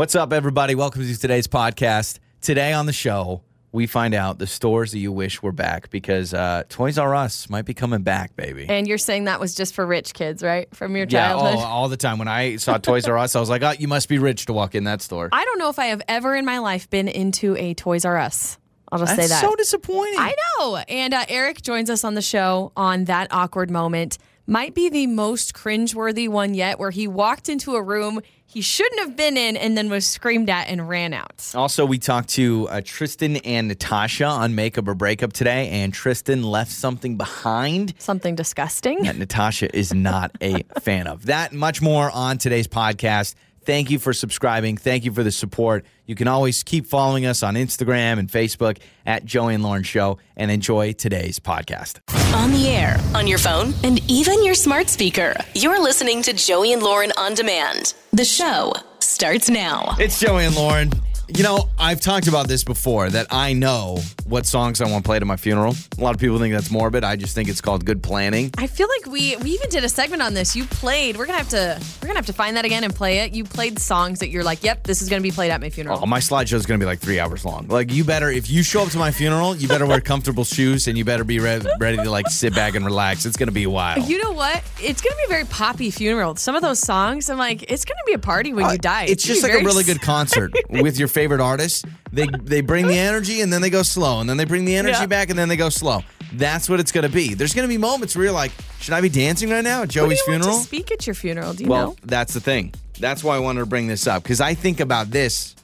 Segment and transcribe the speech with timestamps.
[0.00, 0.74] What's up, everybody?
[0.74, 2.20] Welcome to today's podcast.
[2.40, 6.32] Today on the show, we find out the stores that you wish were back because
[6.32, 8.64] uh, Toys R Us might be coming back, baby.
[8.66, 10.74] And you're saying that was just for rich kids, right?
[10.74, 11.56] From your yeah, childhood?
[11.58, 12.18] oh, all the time.
[12.18, 14.54] When I saw Toys R Us, I was like, oh, you must be rich to
[14.54, 15.28] walk in that store.
[15.32, 18.16] I don't know if I have ever in my life been into a Toys R
[18.16, 18.56] Us.
[18.90, 19.42] I'll just That's say that.
[19.42, 20.18] so disappointing.
[20.18, 20.76] I know.
[20.76, 24.16] And uh, Eric joins us on the show on that awkward moment.
[24.46, 28.20] Might be the most cringeworthy one yet, where he walked into a room
[28.52, 31.52] he shouldn't have been in and then was screamed at and ran out.
[31.54, 36.42] Also, we talked to uh, Tristan and Natasha on Makeup or Breakup today, and Tristan
[36.42, 39.04] left something behind Something disgusting.
[39.04, 41.26] that Natasha is not a fan of.
[41.26, 43.36] That much more on today's podcast.
[43.64, 44.76] Thank you for subscribing.
[44.76, 45.84] Thank you for the support.
[46.06, 50.18] You can always keep following us on Instagram and Facebook at Joey and Lauren Show
[50.36, 52.00] and enjoy today's podcast.
[52.34, 55.34] On the air, on your phone, and even your smart speaker.
[55.54, 57.94] You're listening to Joey and Lauren on demand.
[58.12, 59.94] The show starts now.
[59.98, 60.90] It's Joey and Lauren.
[61.36, 65.22] You know, I've talked about this before that I know what songs I want played
[65.22, 65.74] at my funeral.
[65.96, 67.04] A lot of people think that's morbid.
[67.04, 68.50] I just think it's called good planning.
[68.58, 70.54] I feel like we we even did a segment on this.
[70.56, 71.16] You played.
[71.16, 73.32] We're gonna have to we're gonna have to find that again and play it.
[73.32, 76.00] You played songs that you're like, yep, this is gonna be played at my funeral.
[76.02, 77.66] Oh, my slideshow is going to be like three hours long.
[77.68, 80.88] Like, you better, if you show up to my funeral, you better wear comfortable shoes
[80.88, 83.24] and you better be re- ready to like sit back and relax.
[83.26, 83.98] It's going to be a while.
[84.00, 84.62] You know what?
[84.80, 86.36] It's gonna be a very poppy funeral.
[86.36, 89.04] Some of those songs, I'm like, it's gonna be a party when you die.
[89.04, 91.84] Uh, It's just like a really good concert with your favorite artists.
[92.12, 94.74] They they bring the energy and then they go slow, and then they bring the
[94.76, 95.06] energy Yeah.
[95.06, 96.02] back and then they go slow.
[96.32, 97.34] That's what it's going to be.
[97.34, 99.88] There's going to be moments where you're like, should I be dancing right now at
[99.90, 100.58] Joey's funeral?
[100.58, 101.52] speak at your funeral?
[101.54, 101.96] Do you Well, know?
[102.04, 102.72] that's the thing.
[103.00, 105.54] That's why I wanted to bring this up because I think about this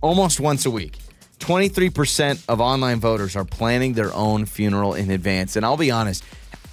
[0.00, 0.98] almost once a week.
[1.40, 5.56] 23% of online voters are planning their own funeral in advance.
[5.56, 6.22] And I'll be honest,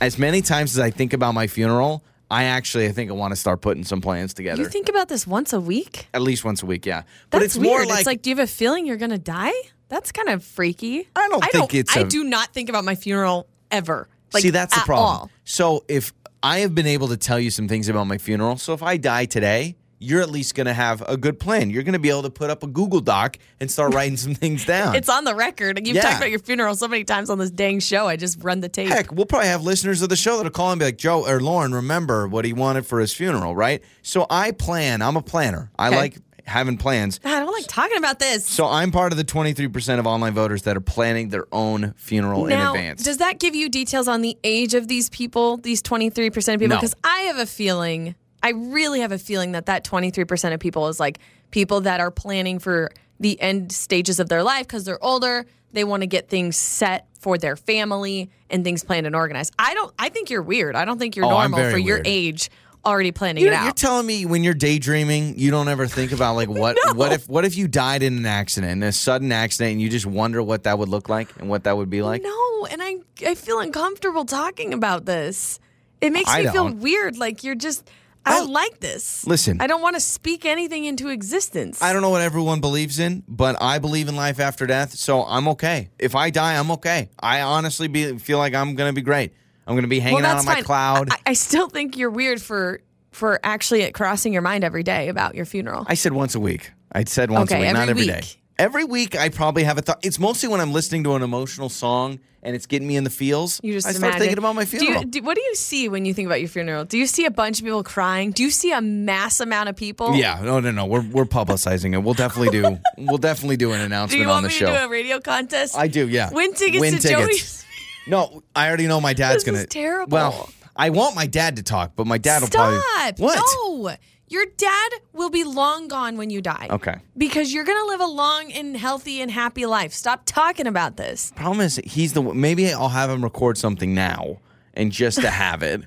[0.02, 3.32] as many times as I think about my funeral, I actually I think I want
[3.32, 4.62] to start putting some plans together.
[4.62, 6.08] You think about this once a week?
[6.14, 7.02] At least once a week, yeah.
[7.02, 7.68] That's but it's weird.
[7.68, 9.54] more like, it's like, do you have a feeling you're gonna die?
[9.90, 11.08] That's kind of freaky.
[11.16, 14.10] I don't I think it's I a- do not think about my funeral ever.
[14.34, 15.06] Like, See, that's the problem.
[15.08, 15.32] all.
[15.46, 16.14] So if
[16.44, 18.98] I have been able to tell you some things about my funeral, so if I
[18.98, 21.70] die today, you're at least going to have a good plan.
[21.70, 24.36] You're going to be able to put up a Google Doc and start writing some
[24.36, 24.96] things down.
[24.96, 25.80] It's on the record.
[25.86, 26.04] You've Yeah.
[26.04, 28.08] talked about your funeral so many times on this dang show.
[28.08, 28.90] I just run the tape.
[28.90, 31.40] Heck, we'll probably have listeners of the show that'll call and be like, Joe or
[31.40, 33.82] Lauren, remember what he wanted for his funeral, right?
[34.04, 35.02] So I plan.
[35.02, 35.72] I'm a planner.
[35.80, 35.98] I Okay.
[35.98, 37.20] like having plans.
[37.20, 38.46] God, I don't like talking about this.
[38.46, 42.46] So I'm part of the 23% of online voters that are planning their own funeral
[42.46, 43.04] now, in advance.
[43.04, 46.68] does that give you details on the age of these people, these 23% of people?
[46.68, 46.76] No.
[46.78, 50.88] Because I have a feeling, I really have a feeling that that 23% of people
[50.88, 51.20] is like
[51.52, 55.46] people that are planning for the end stages of their life because they're older.
[55.74, 59.54] They want to get things set for their family and things planned and organized.
[59.60, 60.76] I don't, I think you're weird.
[60.76, 62.08] I don't think you're Oh, I'm normal very for your weird.
[62.08, 62.50] age
[62.86, 63.64] already planning You're, it out.
[63.66, 67.28] you're telling me when you're daydreaming, you don't ever think about like what what if
[67.28, 70.42] what if you died in an accident, in a sudden accident, and you just wonder
[70.42, 72.22] what that would look like and what that would be like?
[72.22, 75.60] No, and I I feel uncomfortable talking about this.
[76.00, 76.80] It makes I me feel don't.
[76.80, 77.18] weird.
[77.18, 77.90] Like you're just
[78.28, 79.26] I don't like this.
[79.26, 79.62] Listen.
[79.62, 81.82] I don't want to speak anything into existence.
[81.82, 85.24] I don't know what everyone believes in, but I believe in life after death, so
[85.24, 85.90] I'm okay.
[86.00, 87.10] If I die, I'm okay.
[87.20, 89.34] I honestly be, feel like I'm gonna be great.
[89.66, 91.10] I'm gonna be hanging well, out on my cloud.
[91.12, 95.36] I, I still think you're weird for for actually crossing your mind every day about
[95.36, 95.86] your funeral.
[95.88, 96.72] I said once a week.
[96.92, 98.28] I said once Okay, a week, not every every day.
[98.60, 100.00] Every week, I probably have a thought.
[100.04, 103.10] It's mostly when I'm listening to an emotional song and it's getting me in the
[103.12, 103.60] feels.
[103.64, 104.20] you just I start imagine.
[104.22, 105.02] thinking about my Do funeral.
[105.04, 106.84] you, do, what do you see when you think about your funeral?
[106.84, 108.32] Do you see a bunch of people crying?
[108.32, 110.16] Do you see a mass amount of people?
[110.16, 110.88] Yeah, no, no, no.
[110.88, 112.00] We're we're publicizing it.
[112.00, 112.80] We'll definitely do.
[112.98, 114.66] We'll definitely do an announcement Do you on want the me show.
[114.68, 115.78] to do a radio contest?
[115.78, 116.08] I do.
[116.08, 116.30] Yeah.
[116.32, 117.28] Win tickets Win to tickets.
[117.28, 117.64] Joey's.
[118.10, 119.66] No, I already know my dad's This gonna.
[119.68, 120.14] terrible.
[120.16, 122.82] Well, I want my dad to talk, but my dad will Stop!
[122.84, 123.22] probably.
[123.24, 123.36] What?
[123.36, 123.96] No,
[124.30, 126.68] your dad will be long gone when you die.
[126.70, 126.96] Okay.
[127.18, 129.94] Because you're gonna live a long and healthy and happy life.
[129.94, 131.32] Stop talking about this.
[131.36, 132.22] Problem is, he's the.
[132.22, 134.38] Maybe I'll have him record something now,
[134.74, 135.82] and just to have it,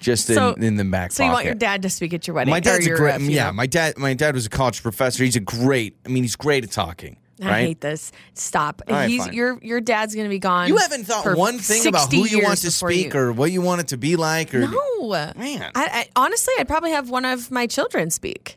[0.00, 1.28] just in, So- in the back So pocket.
[1.28, 2.50] you want your dad to speak at your wedding?
[2.50, 3.14] My dad's a great.
[3.14, 3.96] uh, yeah, my dad.
[3.98, 5.24] My dad was a college professor.
[5.24, 5.96] He's a great.
[6.04, 7.16] I mean, he's great at talking.
[7.42, 7.60] I right?
[7.66, 8.12] hate this.
[8.34, 8.82] Stop.
[8.88, 9.34] Right, He's fine.
[9.34, 10.68] your your dad's gonna be gone.
[10.68, 13.50] You haven't thought for one thing about who you want to speak you- or what
[13.50, 15.70] you want it to be like or No, Man.
[15.74, 18.56] I, I, honestly, I'd probably have one of my children speak,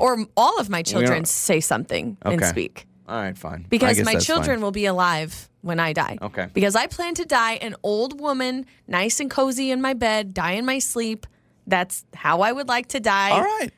[0.00, 2.46] or all of my children say something and Hmm.
[2.48, 2.86] Speak.
[3.08, 3.66] All right, fine.
[3.68, 4.62] Because my children fine.
[4.62, 6.18] will be alive when I die.
[6.22, 6.48] Okay.
[6.52, 10.52] Because I plan to die an old woman, nice and cozy in my bed, die
[10.52, 11.26] in my sleep.
[11.66, 13.30] That's how I would like to die.
[13.30, 13.70] All right.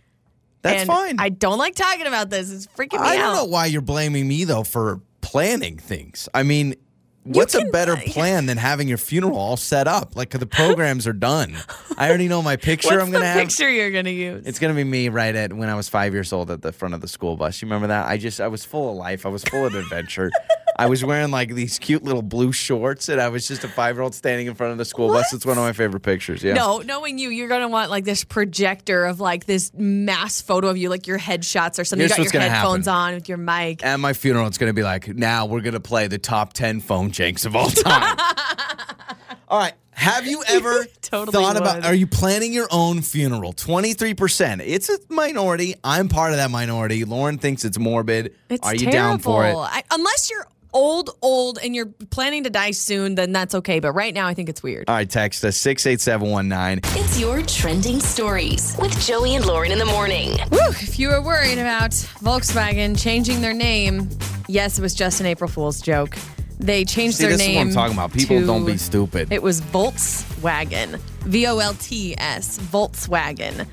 [0.65, 1.17] That's and fine.
[1.21, 2.51] I don't like talking about this.
[2.51, 3.19] It's freaking me I out.
[3.19, 6.27] don't know why you're blaming me though for planning things.
[6.33, 6.75] I mean,
[7.23, 10.17] what's a better plan than having your funeral all set up?
[10.17, 11.55] Like the programs are done.
[11.99, 13.37] I already know my picture I'm gonna have.
[13.37, 14.47] picture you're gonna use?
[14.47, 16.95] It's gonna be me right at when I was five years old at the front
[16.95, 17.61] of the school bus.
[17.61, 18.09] You remember that?
[18.09, 19.27] I just I was full of life.
[19.27, 20.31] I was full of adventure.
[20.77, 23.97] I was wearing like these cute little blue shorts, and I was just a five
[23.97, 25.33] year old standing in front of the school bus.
[25.33, 26.43] It's one of my favorite pictures.
[26.43, 26.55] Yeah.
[26.55, 30.77] No, knowing you, you're gonna want like this projector of like this mass photo of
[30.77, 32.09] you, like your headshots or something.
[32.09, 33.01] Here's you got your headphones happen.
[33.01, 33.85] on with your mic.
[33.85, 37.11] At my funeral, it's gonna be like, now we're gonna play the top ten phone
[37.11, 38.19] janks of all time.
[39.49, 39.75] all right.
[39.93, 41.85] Have you ever Totally thought about?
[41.85, 43.53] Are you planning your own funeral?
[43.53, 44.61] Twenty three percent.
[44.61, 45.77] It's a minority.
[45.85, 47.05] I'm part of that minority.
[47.05, 48.35] Lauren thinks it's morbid.
[48.49, 48.99] It's are you terrible.
[48.99, 49.55] down for it?
[49.55, 53.81] I, unless you're old, old, and you're planning to die soon, then that's okay.
[53.81, 54.89] But right now, I think it's weird.
[54.89, 56.81] All right, text us six eight seven one nine.
[56.97, 60.31] It's your trending stories with Joey and Lauren in the morning.
[60.51, 64.09] Woo, if you were worried about Volkswagen changing their name,
[64.49, 66.17] yes, it was just an April Fool's joke.
[66.59, 67.69] They changed See, their this is what name.
[67.69, 68.13] I'm talking about.
[68.13, 69.33] People to- don't be stupid.
[69.33, 73.67] It was Voltswagen, V O L T S, Voltswagen,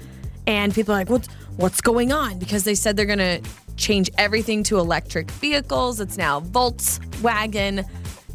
[0.48, 1.28] and people are like, "What's
[1.58, 3.40] what's going on?" Because they said they're gonna
[3.78, 6.00] change everything to electric vehicles.
[6.00, 7.86] It's now Voltswagen,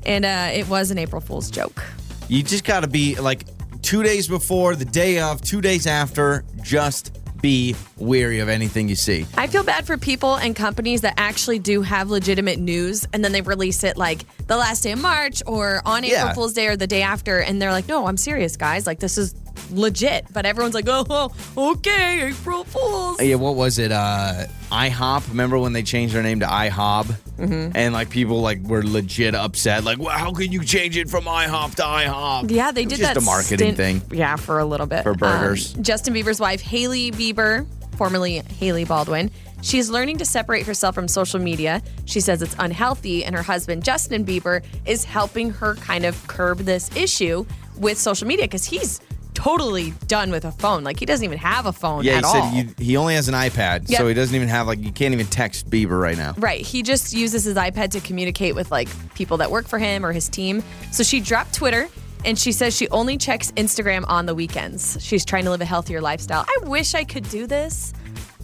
[0.04, 1.82] and uh, it was an April Fool's joke.
[2.28, 3.44] You just got to be like
[3.82, 6.44] two days before, the day of, two days after.
[6.62, 9.24] Just be weary of anything you see.
[9.36, 13.30] I feel bad for people and companies that actually do have legitimate news and then
[13.30, 16.32] they release it like the last day of March or on April Yeah.
[16.32, 17.38] Fool's Day or the day after.
[17.38, 18.86] And they're like, no, I'm serious, guys.
[18.86, 19.34] Like, this is
[19.70, 20.26] legit.
[20.32, 23.22] But everyone's like, oh, okay, April Fool's.
[23.22, 23.92] Yeah, what was it?
[23.92, 25.28] Uh, IHOP.
[25.30, 27.06] Remember when they changed their name to IHOB?
[27.36, 27.72] Mm-hmm.
[27.74, 29.84] And like people like were legit upset.
[29.84, 32.50] Like, well, how can you change it from IHOP to IHOB?
[32.50, 34.18] Yeah, they did just that a marketing stint- thing.
[34.18, 35.74] Yeah, for a little bit For burgers.
[35.76, 37.66] Um, Justin Bieber's wife, Hailey Bieber,
[37.96, 39.30] formerly Hailey Baldwin,
[39.62, 41.82] she's learning to separate herself from social media.
[42.06, 46.58] She says it's unhealthy, and her husband, Justin Bieber, is helping her kind of curb
[46.60, 47.44] this issue
[47.78, 49.00] with social media because he's
[49.46, 50.82] totally done with a phone.
[50.82, 52.52] Like he doesn't even have a phone Yeah, he at said all.
[52.54, 53.98] you, he only has an iPad, Yep.
[53.98, 56.34] so he doesn't even have like you can't even text Bieber right now.
[56.38, 56.60] Right.
[56.66, 60.12] He just uses his iPad to communicate with like people that work for him or
[60.12, 60.62] his team.
[60.90, 61.88] So she dropped Twitter
[62.24, 64.98] and she says she only checks Instagram on the weekends.
[65.00, 66.44] She's trying to live a healthier lifestyle.
[66.48, 67.92] I wish I could do this.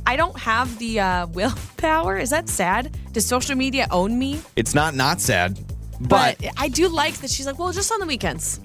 [0.06, 2.16] I don't have the uh, willpower.
[2.18, 2.96] Is that sad?
[3.12, 4.40] Does social media own me?
[4.54, 5.58] It's not not sad,
[6.00, 8.60] but, But I do like that she's like, well, just on the weekends.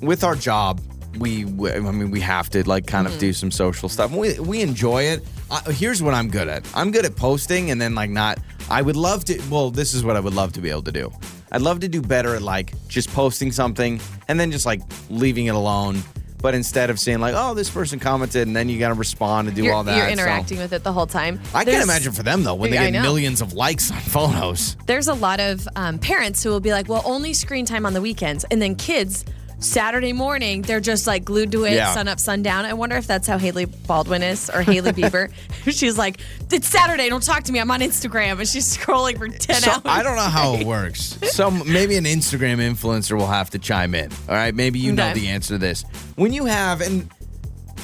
[0.00, 0.80] with our job,
[1.18, 3.14] we, we I mean we have to like kind Mm-hmm.
[3.14, 4.10] of do some social stuff.
[4.10, 5.24] We we enjoy it.
[5.50, 6.66] Uh, here's what I'm good at.
[6.74, 8.38] I'm good at posting and then like not.
[8.70, 9.40] I would love to.
[9.50, 11.12] Well, this is what I would love to be able to do.
[11.52, 14.80] I'd love to do better at like just posting something and then just like
[15.10, 16.02] leaving it alone.
[16.42, 19.48] But instead of saying like, oh, this person commented, and then you got to respond
[19.48, 19.96] and do You're, all that.
[19.96, 21.40] you're so- interacting with it the whole time.
[21.54, 24.76] I There's- can imagine for them though when they get millions of likes on photos.
[24.86, 27.94] there's a lot of um, parents who will be like, well, only screen time on
[27.94, 28.44] the weekends.
[28.50, 29.24] And then kids,
[29.58, 31.94] Saturday morning, they're just like glued to it, Yeah.
[31.94, 32.64] sun up, sundown.
[32.64, 35.32] I wonder if that's how Hailey Baldwin is or Hailey Bieber.
[35.70, 36.20] she's like,
[36.52, 37.58] it's Saturday, don't talk to me.
[37.60, 38.38] I'm on Instagram.
[38.38, 39.80] And she's scrolling for 10 So hours.
[39.84, 41.18] I don't know how it works.
[41.30, 44.10] Some maybe an Instagram influencer will have to chime in.
[44.28, 45.20] All right, maybe you know Okay.
[45.20, 45.84] the answer to this.
[46.16, 47.08] When you have, and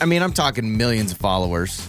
[0.01, 1.87] I mean, I'm talking millions of followers.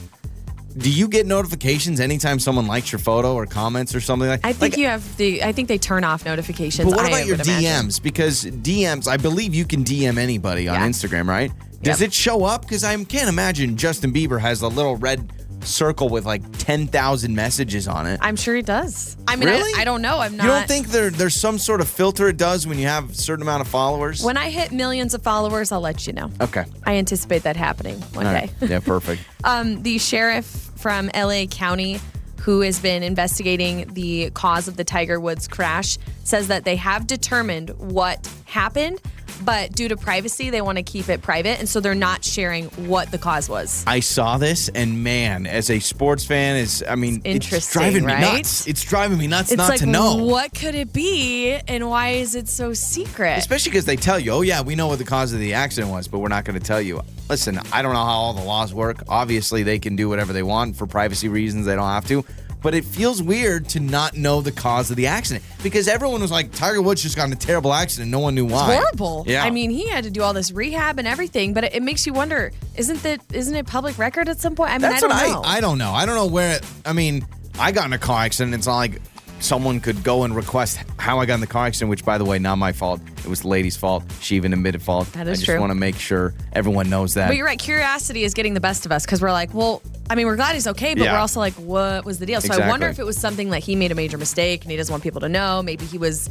[0.78, 4.40] Do you get notifications anytime someone likes your photo or comments or something like?
[4.46, 6.90] I think like, you have the, I think they turn off notifications.
[6.90, 7.88] But what I about your would imagine.
[7.90, 8.02] DMs?
[8.02, 10.88] Because DMs, I believe you can DM anybody on Yeah.
[10.88, 11.52] Instagram, right?
[11.82, 12.08] Does Yep.
[12.10, 12.62] it show up?
[12.62, 15.32] Because I can't imagine Justin Bieber has a little red
[15.64, 18.20] circle with like ten thousand messages on it.
[18.22, 19.18] I'm sure he does.
[19.28, 19.72] I mean, Really?
[19.78, 20.20] I, I don't know.
[20.20, 20.44] I'm not.
[20.46, 23.14] You don't think there there's some sort of filter it does when you have a
[23.14, 24.24] certain amount of followers?
[24.24, 26.32] When I hit millions of followers, I'll let you know.
[26.42, 26.66] okay.
[26.86, 28.50] I anticipate that happening one All day.
[28.62, 28.70] right.
[28.70, 29.22] Yeah, perfect.
[29.44, 32.00] Um, the sheriff from LA County,
[32.42, 37.06] who has been investigating the cause of the Tiger Woods crash, says that they have
[37.08, 39.00] determined what happened,
[39.44, 41.60] but due to privacy, they want to keep it private.
[41.60, 43.84] And so they're not sharing what the cause was.
[43.88, 48.14] I saw this, and man, as a sports fan, is I mean, it's driving me
[48.14, 48.22] right?
[48.22, 48.68] nuts.
[48.68, 50.18] It's driving me nuts It's not like, to know.
[50.26, 51.54] what could it be?
[51.68, 53.38] And why is it so secret?
[53.38, 55.92] Especially because they tell you, oh, yeah, we know what the cause of the accident
[55.92, 57.02] was, but we're not going to tell you.
[57.30, 59.04] Listen, I don't know how all the laws work.
[59.08, 61.66] Obviously, they can do whatever they want for privacy reasons.
[61.66, 62.26] They don't have to.
[62.62, 66.32] But it feels weird to not know the cause of the accident because everyone was
[66.32, 68.12] like, Tiger Woods just got in a terrible accident.
[68.12, 68.76] No one knew why.
[68.76, 69.24] horrible.
[69.28, 69.44] Yeah.
[69.44, 72.06] I mean, he had to do all this rehab and everything, but it, it makes
[72.06, 74.70] you wonder: isn't that isn't it public record at some point?
[74.70, 75.42] I mean, That's I don't what know.
[75.44, 75.92] I, I don't know.
[75.92, 76.58] I don't know where.
[76.58, 77.26] It, I mean,
[77.60, 78.54] I got in a car accident.
[78.54, 79.02] It's not like
[79.42, 82.26] someone could go and request how I got in the car accident, which, by the
[82.26, 83.02] way, not my fault.
[83.18, 84.04] It was the lady's fault.
[84.22, 85.12] She even admitted fault.
[85.14, 85.60] That I just true.
[85.60, 87.28] want to make sure everyone knows that.
[87.28, 87.60] But you're right.
[87.60, 90.54] Curiosity is getting the best of us because we're like, well, I mean, we're glad
[90.54, 91.14] he's okay, but Yeah.
[91.14, 92.40] we're also like, what was the deal?
[92.42, 94.78] So I wonder if it was something like he made a major mistake and he
[94.78, 95.62] doesn't want people to know.
[95.64, 96.30] Maybe he was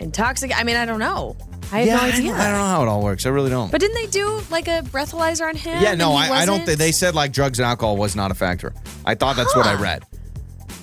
[0.00, 0.58] intoxicated.
[0.60, 1.36] I mean, I don't know.
[1.70, 2.30] I have yeah, no I idea.
[2.30, 3.26] don't, I don't know how it all works.
[3.26, 3.70] I really don't.
[3.70, 5.82] But didn't they do like a breathalyzer on him?
[5.82, 8.34] yeah, no, I, I don't think they said like drugs and alcohol was not a
[8.34, 8.72] factor.
[9.04, 10.04] I thought that's what I read.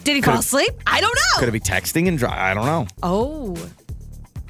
[0.05, 0.71] Did he fall asleep?
[0.85, 1.39] I don't know.
[1.39, 2.37] Could it be texting and drive?
[2.37, 2.87] I don't know.
[3.01, 3.55] Oh.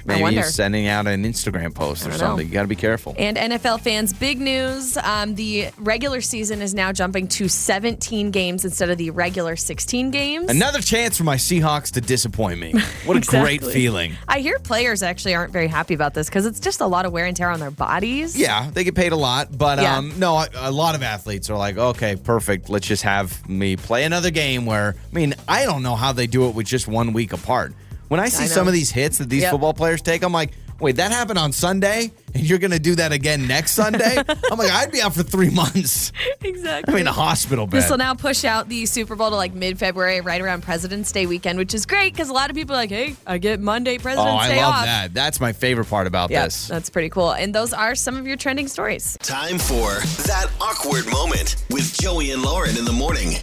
[0.06, 2.26] Maybe he's sending out an Instagram post or don't know.
[2.26, 2.46] something.
[2.46, 3.14] You got to be careful.
[3.18, 4.96] And NFL fans, big news.
[4.96, 10.10] Um, the regular season is now jumping to 17 games instead of the regular 16
[10.10, 10.50] games.
[10.50, 12.72] Another chance for my Seahawks to disappoint me.
[13.04, 14.14] What a great feeling.
[14.28, 17.12] I hear players actually aren't very happy about this because it's just a lot of
[17.12, 18.36] wear and tear on their bodies.
[18.38, 19.96] Yeah, they get paid a lot, but Yeah.
[19.96, 22.68] um, no, a, a lot of athletes are like, okay, perfect.
[22.70, 24.66] Let's just have me play another game.
[24.66, 27.74] Where I mean, I don't know how they do it with just one week apart.
[28.08, 29.52] When I see I some of these hits that these Yep.
[29.52, 32.94] football players take, I'm like, wait, that happened on Sunday, and you're going to do
[32.96, 34.16] that again next Sunday?
[34.50, 36.12] I'm like, I'd be out for three months.
[36.42, 36.92] exactly.
[36.94, 37.78] I mean, a hospital bed.
[37.82, 41.10] This will now push out the Super Bowl to like mid February, right around President's
[41.10, 43.58] Day weekend, which is great because a lot of people are like, hey, I get
[43.60, 44.58] Monday President's Day.
[44.58, 44.84] oh, I love off.
[44.84, 45.14] that.
[45.14, 46.68] That's my favorite part about Yeah, this.
[46.68, 47.32] that's pretty cool.
[47.32, 49.16] And those are some of your trending stories.
[49.22, 53.36] Time for that awkward moment with Joey and Lauren in the morning.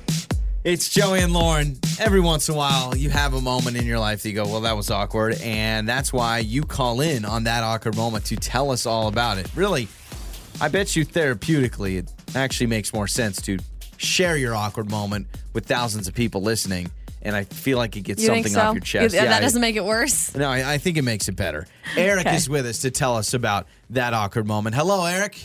[0.63, 1.77] It's Joey and Lauren.
[2.00, 4.46] Every once in a while, you have a moment in your life that you go,
[4.46, 5.36] well, that was awkward.
[5.41, 9.38] And that's why you call in on that awkward moment to tell us all about
[9.38, 9.50] it.
[9.55, 9.89] Really,
[10.62, 13.60] I bet you therapeutically, it actually makes more sense to
[13.98, 16.89] share your awkward moment with thousands of people listening.
[17.22, 18.62] And I feel like it gets You something so?
[18.62, 19.13] off your chest.
[19.15, 20.34] Yeah, that I- doesn't make it worse.
[20.34, 21.67] no, I, I think it makes it better.
[21.98, 22.36] Eric Okay.
[22.38, 24.75] is with us to tell us about that awkward moment.
[24.77, 25.38] Hello, Eric.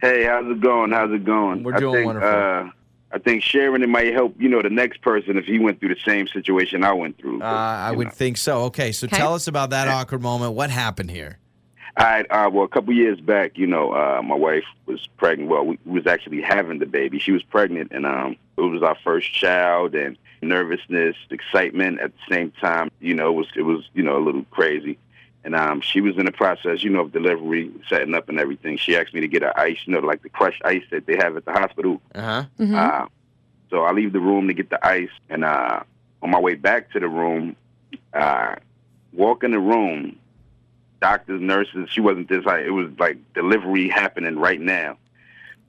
[0.00, 0.92] Hey, how's it going?
[0.92, 1.62] How's it going?
[1.62, 2.68] We're I doing think, wonderful.
[2.68, 2.70] Uh,
[3.12, 5.94] I think sharing it might help, you know, the next person if he went through
[5.94, 7.42] the same situation I went through.
[7.42, 8.12] Uh, I would know.
[8.12, 8.62] think so.
[8.64, 9.16] Okay, so Okay.
[9.18, 10.54] tell us about that awkward moment.
[10.54, 11.38] What happened here?
[11.98, 12.26] All right.
[12.30, 15.50] Uh, well, a couple years back, you know, uh, my wife was pregnant.
[15.50, 17.18] Well, we, we was actually having the baby.
[17.18, 22.34] She was pregnant, and um, it was our first child, and nervousness, excitement at the
[22.34, 22.90] same time.
[23.00, 24.96] You know, it was it was you know a little crazy.
[25.44, 28.76] And um, she was in the process, you know, of delivery, setting up and everything.
[28.76, 31.16] She asked me to get her ice, you know, like the crushed ice that they
[31.16, 32.00] have at the hospital.
[32.14, 32.44] Uh huh.
[32.60, 32.74] Mhm.
[32.76, 33.06] Uh,
[33.70, 35.80] so I leave the room to get the ice, and uh,
[36.22, 37.56] on my way back to the room,
[38.12, 38.54] uh,
[39.12, 40.16] walk in the room,
[41.00, 41.88] doctors, nurses.
[41.90, 44.96] She wasn't this like, It was like delivery happening right now.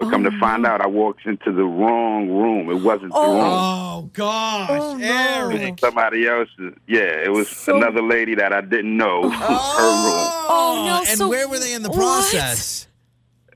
[0.04, 2.70] But come Oh, to find out, I walked into the wrong room.
[2.70, 3.34] It wasn't the Oh.
[3.34, 3.42] room.
[3.44, 5.06] Oh gosh, Oh, no.
[5.52, 5.80] Eric.
[5.80, 6.74] Somebody else's.
[6.88, 9.22] Yeah, it was So- another lady that I didn't know.
[9.24, 9.30] Oh.
[9.30, 12.88] Her Oh, no, And so where were they in the process?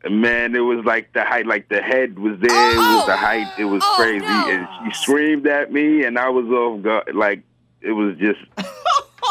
[0.04, 0.22] room.
[0.22, 2.72] Man, it was like the height, like the head was there.
[2.72, 3.48] It was the oh, height.
[3.58, 4.26] It was Oh, crazy.
[4.26, 4.48] no.
[4.50, 7.14] And she screamed at me, and I was off guard.
[7.16, 7.42] Like
[7.82, 8.40] it was just,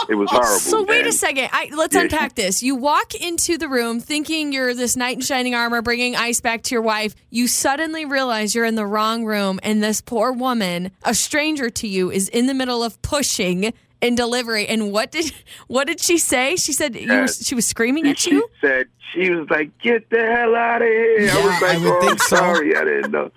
[0.09, 0.59] it was oh, horrible.
[0.59, 1.49] So wait a second.
[1.53, 2.63] I, let's Yeah, unpack this.
[2.63, 6.63] You walk into the room thinking you're this knight in shining armor, bringing ice back
[6.65, 7.15] to your wife.
[7.31, 11.89] You suddenly realize you're in the wrong room, and this poor woman, a stranger to
[11.89, 13.73] you, is in the middle of pushing
[14.03, 14.67] and delivery.
[14.67, 15.33] And what did
[15.67, 16.57] what did she say?
[16.57, 18.31] She said you were, she was screaming at you.
[18.31, 18.49] she you.
[18.61, 21.79] said she was like, "Get the hell out of here!" Yeah, I was like, I
[21.79, 22.37] would "Oh, think I'm so.
[22.37, 23.31] sorry, I didn't know."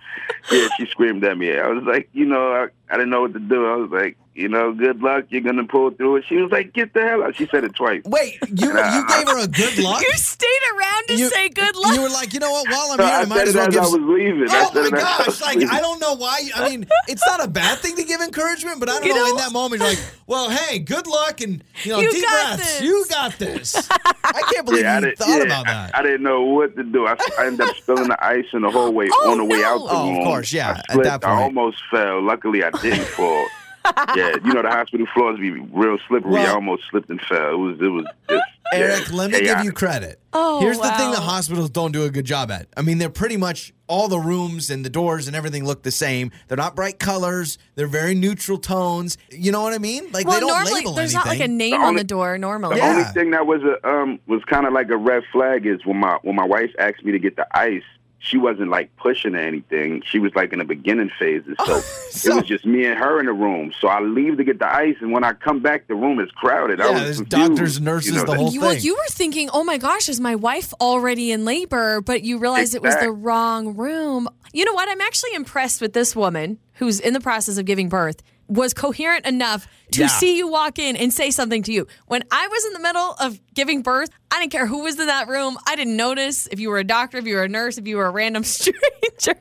[0.52, 1.58] Yeah, she screamed at me.
[1.58, 4.18] I was like, "You know, I, I didn't know what to do." I was like,
[4.36, 5.26] "You know, good luck.
[5.30, 7.76] You're gonna pull through it." She was like, "Get the hell out!" She said it
[7.76, 8.02] twice.
[8.06, 10.02] Wait, you you gave her a good luck.
[10.02, 11.94] You stayed around to You- say good luck.
[11.96, 12.68] You were like, you know what?
[12.70, 13.82] While I'm So here, I, I might as it well as give.
[13.84, 14.48] I s- was leaving.
[14.50, 15.42] Oh said my it as I gosh!
[15.42, 15.70] Like leaving.
[15.70, 16.50] I don't know why.
[16.56, 19.30] I mean, it's not a bad thing to give encouragement, but I don't You know,
[19.30, 22.58] In that moment, you're like, well, hey, good luck, and you know, You deep got
[22.58, 22.80] breaths.
[22.80, 22.82] this.
[22.88, 23.90] You got this.
[24.24, 25.96] I can't believe Yeah, I you didn't, thought yeah, about that.
[25.98, 27.08] I, didn't know what to do.
[27.08, 29.80] I, I ended up spilling the ice in the hallway Oh, on the way out
[29.80, 31.04] the Oh, of course, yeah, I at slipped.
[31.06, 31.34] that point.
[31.40, 32.22] I almost fell.
[32.22, 33.46] Luckily, I didn't fall.
[34.16, 36.38] yeah, you know the hospital floors be real slippery.
[36.38, 37.54] I almost slipped and fell.
[37.54, 38.44] It was it was just
[38.74, 40.20] yeah, Eric, let me give you credit.
[40.32, 42.68] Oh, Here's the thing the hospitals don't do a good job at.
[42.78, 45.90] I mean, they're pretty much all the rooms and the doors and everything look the
[45.90, 46.30] same.
[46.48, 47.58] They're not bright colors.
[47.74, 49.18] They're very neutral tones.
[49.32, 50.12] You know what I mean?
[50.12, 51.30] Like well, they don't normally label there's anything.
[51.30, 52.34] not like a name The on the door.
[52.34, 52.90] The Normally, Yeah.
[52.92, 55.98] only thing that was a um was kind of like a red flag is when
[55.98, 57.82] my when my wife asked me to get the ice.
[58.22, 60.04] She wasn't like pushing or anything.
[60.06, 61.56] She was like in the beginning phases.
[61.66, 63.72] So, so- it was just me and her in the room.
[63.80, 66.30] So I leave to get the ice, and when I come back, the room is
[66.32, 66.82] crowded.
[66.82, 68.94] I Yeah, was there's confused, doctors, nurses, you know, the that- whole you, well, you
[68.94, 72.02] were thinking, oh my gosh, is my wife already in labor?
[72.02, 74.28] But you realized it was the wrong room.
[74.52, 74.90] You know what?
[74.90, 78.22] I'm actually impressed with this woman who's in the process of giving birth.
[78.48, 80.08] Was coherent enough to Yeah.
[80.08, 81.88] see you walk in and say something to you.
[82.08, 85.08] When I was in the middle of giving birth, I didn't care who was in
[85.08, 85.58] that room.
[85.68, 87.98] I didn't notice if you were a doctor, if you were a nurse, if you
[87.98, 88.44] were a random
[88.84, 89.36] stranger.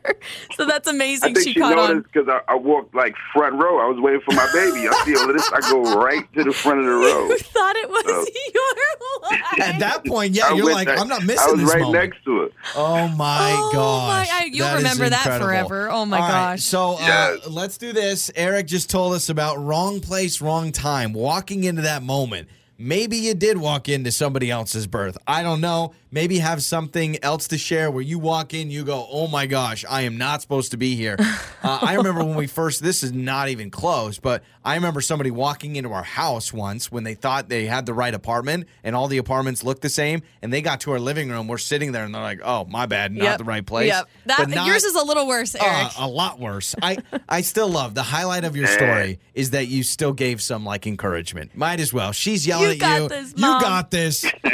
[0.57, 1.35] So that's I amazing.
[1.35, 1.89] think She, she, caught on.
[1.89, 3.79] noticed because I, I walked like front row.
[3.81, 4.89] I was waiting for my baby.
[4.89, 5.51] I see all of this.
[5.53, 7.29] I go right to the front of the row.
[7.29, 9.31] You thought it was Oh.
[9.31, 9.61] your wife.
[9.61, 11.39] At that point, yeah, I you're like, there- I'm not missing.
[11.39, 12.05] I missing was this right moment.
[12.05, 12.53] next to it.
[12.75, 14.29] Oh my Oh gosh.
[14.29, 15.91] my- I- you'll That is remember that forever.
[15.91, 16.63] Oh my All right, gosh.
[16.65, 17.47] So uh, Yes.
[17.49, 18.31] let's do this.
[18.35, 22.49] Eric just told us about wrong place, wrong time, walking into that moment.
[22.79, 25.19] Maybe you did walk into somebody else's birth.
[25.27, 25.93] I don't know.
[26.11, 29.85] Maybe have something else to share where you walk in, you go, oh my gosh,
[29.91, 31.17] I am not supposed to be here.
[31.63, 35.31] uh, I remember when we first, this is not even close, but I remember somebody
[35.31, 39.07] walking into our house once when they thought they had the right apartment and all
[39.09, 40.23] the apartments looked the same.
[40.41, 41.47] And they got to our living room.
[41.47, 43.39] We're sitting there and they're like, oh, my bad, not Yep.
[43.39, 43.89] the right place.
[43.89, 44.09] Yep.
[44.27, 45.93] That, But not- yours is a little worse, uh, Eric.
[45.99, 46.75] a lot worse.
[46.81, 50.65] I I still love the highlight of your story is that you still gave some
[50.65, 51.55] like encouragement.
[51.55, 52.13] Might as well.
[52.13, 53.09] She's yelling You at got you.
[53.09, 54.25] this, you got this.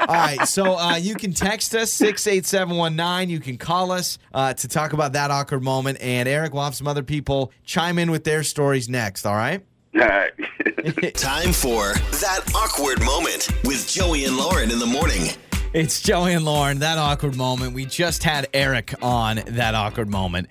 [0.00, 3.28] All right, so uh, you can text us six eight seven one nine.
[3.28, 6.74] You can call us uh, to talk about that awkward moment, and Eric will have
[6.74, 9.26] some other people chime in with their stories next.
[9.26, 9.64] All right.
[9.94, 10.30] All right.
[11.14, 15.30] Time for that awkward moment with Joey and Lauren in the morning.
[15.74, 16.78] It's Joey and Lauren.
[16.78, 17.74] That awkward moment.
[17.74, 20.48] We just had Eric on that awkward moment.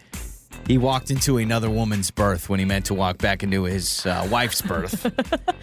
[0.65, 4.27] He walked into another woman's birth when he meant to walk back into his uh,
[4.29, 5.11] wife's birth.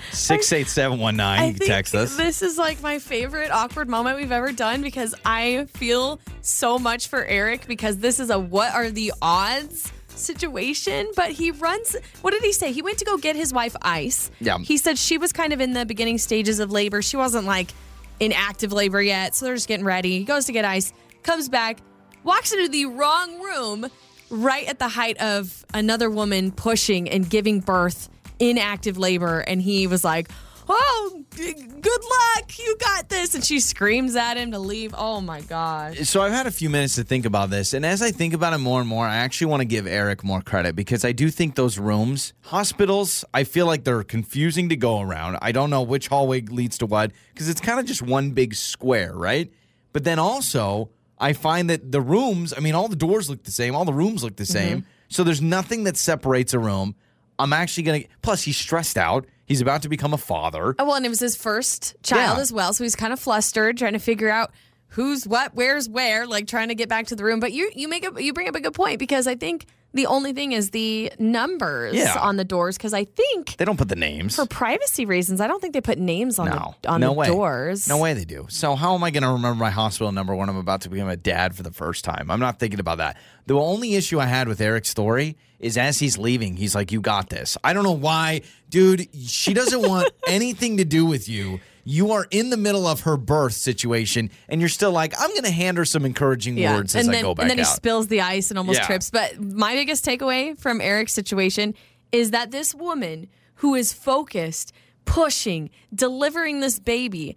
[0.11, 1.53] Six eight seven one nine.
[1.53, 2.17] You can text us.
[2.17, 7.09] this is like my favorite awkward moment we've ever done because I feel so much
[7.09, 11.11] for Eric because this is a what are the odds situation.
[11.17, 12.73] But he runs, what did he say?
[12.73, 14.31] He went to go get his wife ice.
[14.41, 14.59] Yeah.
[14.59, 17.03] He said she was kind of in the beginning stages of labor.
[17.03, 17.73] She wasn't like
[18.21, 19.35] in active labor yet.
[19.35, 20.19] So they're just getting ready.
[20.19, 21.79] He goes to get ice, comes back,
[22.23, 23.91] walks into the wrong room
[24.31, 29.41] right at the height of another woman pushing and giving birth in active labor.
[29.41, 30.29] And he was like,
[30.69, 32.59] Oh, good luck.
[32.59, 33.35] You got this.
[33.35, 34.95] And she screams at him to leave.
[34.97, 35.97] Oh my God.
[36.07, 38.53] So I've had a few minutes to think about this, and as I think about
[38.55, 41.31] it more and more, I actually want to give Eric more credit because I do
[41.31, 45.39] think those rooms, hospitals, I feel like they're confusing to go around.
[45.43, 48.55] I don't know which hallway leads to what because it's kind of just one big
[48.55, 49.53] square, right?
[49.93, 50.91] But then also,
[51.25, 53.95] I find that the rooms, I mean, all the doors look the same, all the
[53.95, 54.89] rooms look the same, mm-hmm.
[55.09, 56.95] so there's nothing that separates a room.
[57.39, 58.03] I'm actually gonna.
[58.21, 59.27] Plus, he's stressed out.
[59.47, 60.75] He's about to become a father.
[60.79, 62.43] Oh, well, and it was his first child Yeah.
[62.43, 62.73] as well.
[62.73, 64.53] So he's kind of flustered, trying to figure out
[64.89, 67.41] who's what, where's where, like trying to get back to the room.
[67.41, 70.07] But you you make a you bring up a good point because I think the
[70.07, 72.19] only thing is the numbers Yeah.
[72.21, 74.37] on the doors because I think They don't put the names.
[74.37, 77.13] for privacy reasons, I don't think they put names on No, the on no the
[77.13, 77.27] way.
[77.29, 77.89] doors.
[77.89, 78.47] No way they do.
[78.51, 81.09] So how am I going to remember my hospital number when I'm about to become
[81.09, 82.31] a dad for the first time?
[82.31, 83.17] I'm not thinking about that.
[83.47, 87.01] The only issue I had with Eric's story is as he's leaving, he's like, "You
[87.01, 89.09] got this." I don't know why, dude.
[89.27, 91.61] She doesn't want anything to do with you.
[91.85, 95.45] You are in the middle of her birth situation, and you're still like, "I'm going
[95.45, 97.59] to hand her some encouraging Yeah, words as and I then go back and then
[97.59, 98.87] he spills the ice and almost Yeah.
[98.87, 99.11] trips.
[99.11, 101.75] But my biggest takeaway from Eric's situation
[102.11, 104.73] is that this woman who is focused,
[105.05, 107.37] pushing, delivering this baby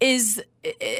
[0.00, 0.42] is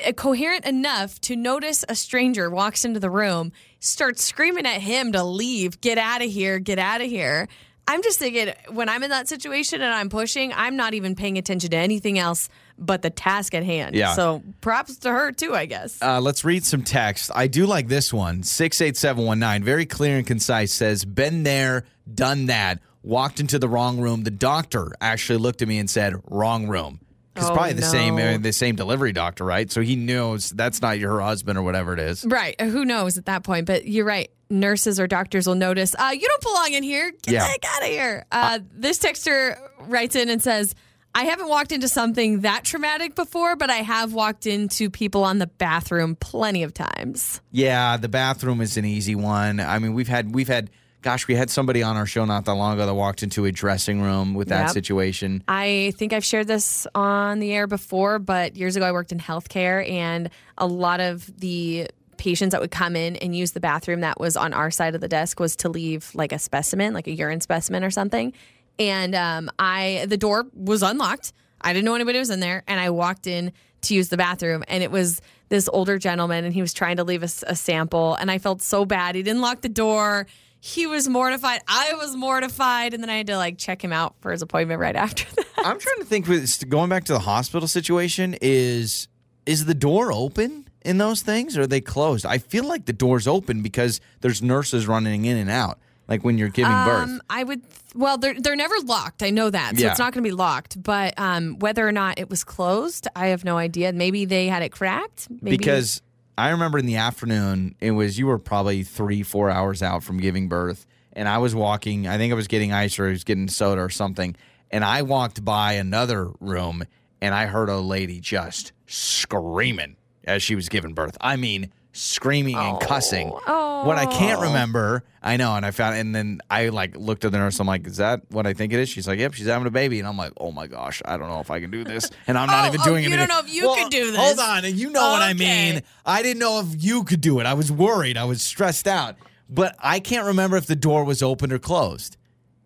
[0.07, 5.11] uh, coherent enough to notice a stranger walks into the room, starts screaming at him
[5.13, 7.49] to leave, get out of here, get out of here.
[7.87, 11.37] I'm just thinking when I'm in that situation and I'm pushing, I'm not even paying
[11.37, 13.95] attention to anything else but the task at hand.
[13.95, 14.15] Yeah.
[14.15, 16.01] So props to her too, I guess.
[16.03, 17.31] Uh, let's read some text.
[17.35, 18.43] I do like this one.
[18.43, 22.81] 68719, very clear and concise, says, Been there, done that.
[23.03, 24.25] Walked into the wrong room.
[24.25, 27.01] The doctor actually looked at me and said, Wrong room.
[27.37, 28.35] It's Oh, probably the same no.
[28.35, 29.71] uh, the same delivery doctor, right?
[29.71, 32.25] So he knows that's not your husband or whatever it is.
[32.25, 32.59] Right.
[32.61, 33.67] Who knows at that point?
[33.67, 34.31] But you're right.
[34.51, 37.11] Nurses or doctors will notice, uh, you don't belong in here.
[37.23, 37.41] Get Yeah.
[37.41, 38.25] the heck out of here.
[38.31, 40.77] Uh, this texter writes in and says,
[41.15, 45.39] I haven't walked into something that traumatic before, but I have walked into people on
[45.39, 47.41] the bathroom plenty of times.
[47.53, 49.61] Yeah, the bathroom is an easy one.
[49.61, 50.71] I mean, we've had we've had
[51.03, 53.53] gosh, we had somebody on our show not that long ago that walked into a
[53.53, 54.71] dressing room with that Yep.
[54.71, 55.45] situation.
[55.47, 59.19] I think I've shared this on the air before, but years ago I worked in
[59.21, 64.01] healthcare, and a lot of the patients that would come in and use the bathroom
[64.01, 67.07] that was on our side of the desk was to leave like a specimen, like
[67.07, 68.33] a urine specimen or something.
[68.79, 71.33] And um, I, the door was unlocked.
[71.61, 74.65] I didn't know anybody was in there, and I walked in to use the bathroom,
[74.69, 78.15] and it was this older gentleman, and he was trying to leave us a sample,
[78.15, 79.15] and I felt so bad.
[79.15, 80.27] He didn't lock the door.
[80.61, 81.61] He was mortified.
[81.69, 84.81] I was mortified, and then I had to like check him out for his appointment
[84.81, 85.47] right after that.
[85.59, 89.09] I'm trying to think with going back to the hospital situation is
[89.47, 92.25] is the door open in those things or are they closed?
[92.25, 95.79] I feel like the door's open because there's nurses running in and out
[96.09, 97.05] like when you're giving birth.
[97.09, 97.63] Um, I would.
[97.95, 99.23] Well, they're they're never locked.
[99.23, 99.91] I know that, so Yeah.
[99.91, 100.83] it's not going to be locked.
[100.83, 103.93] But um, whether or not it was closed, I have no idea.
[103.93, 105.29] Maybe they had it cracked.
[105.31, 106.03] Maybe because
[106.37, 110.19] I remember in the afternoon, it was you were probably three, four hours out from
[110.19, 112.07] giving birth, and I was walking.
[112.09, 114.35] I think I was getting ice or I was getting soda or something,
[114.71, 116.85] and I walked by another room,
[117.21, 121.17] and I heard a lady just screaming as she was giving birth.
[121.21, 123.33] I mean, screaming and cussing.
[123.47, 123.85] Oh.
[123.87, 124.43] What I can't oh.
[124.43, 127.59] remember, I know, and I found, and then I like looked at the nurse.
[127.61, 129.71] I'm like, "Is that what I think it is?" She's like, "Yep, she's having a
[129.71, 132.11] baby," and I'm like, "Oh my gosh, I don't know if I can do this,"
[132.27, 133.11] and I'm not Oh, even oh, doing it.
[133.11, 134.21] you don't know if you could do this.
[134.21, 135.73] Hold on, and you know what I Okay.
[135.73, 135.83] mean.
[136.05, 137.47] I didn't know if you could do it.
[137.47, 138.17] I was worried.
[138.17, 139.17] I was stressed out,
[139.49, 142.17] but I can't remember if the door was open or closed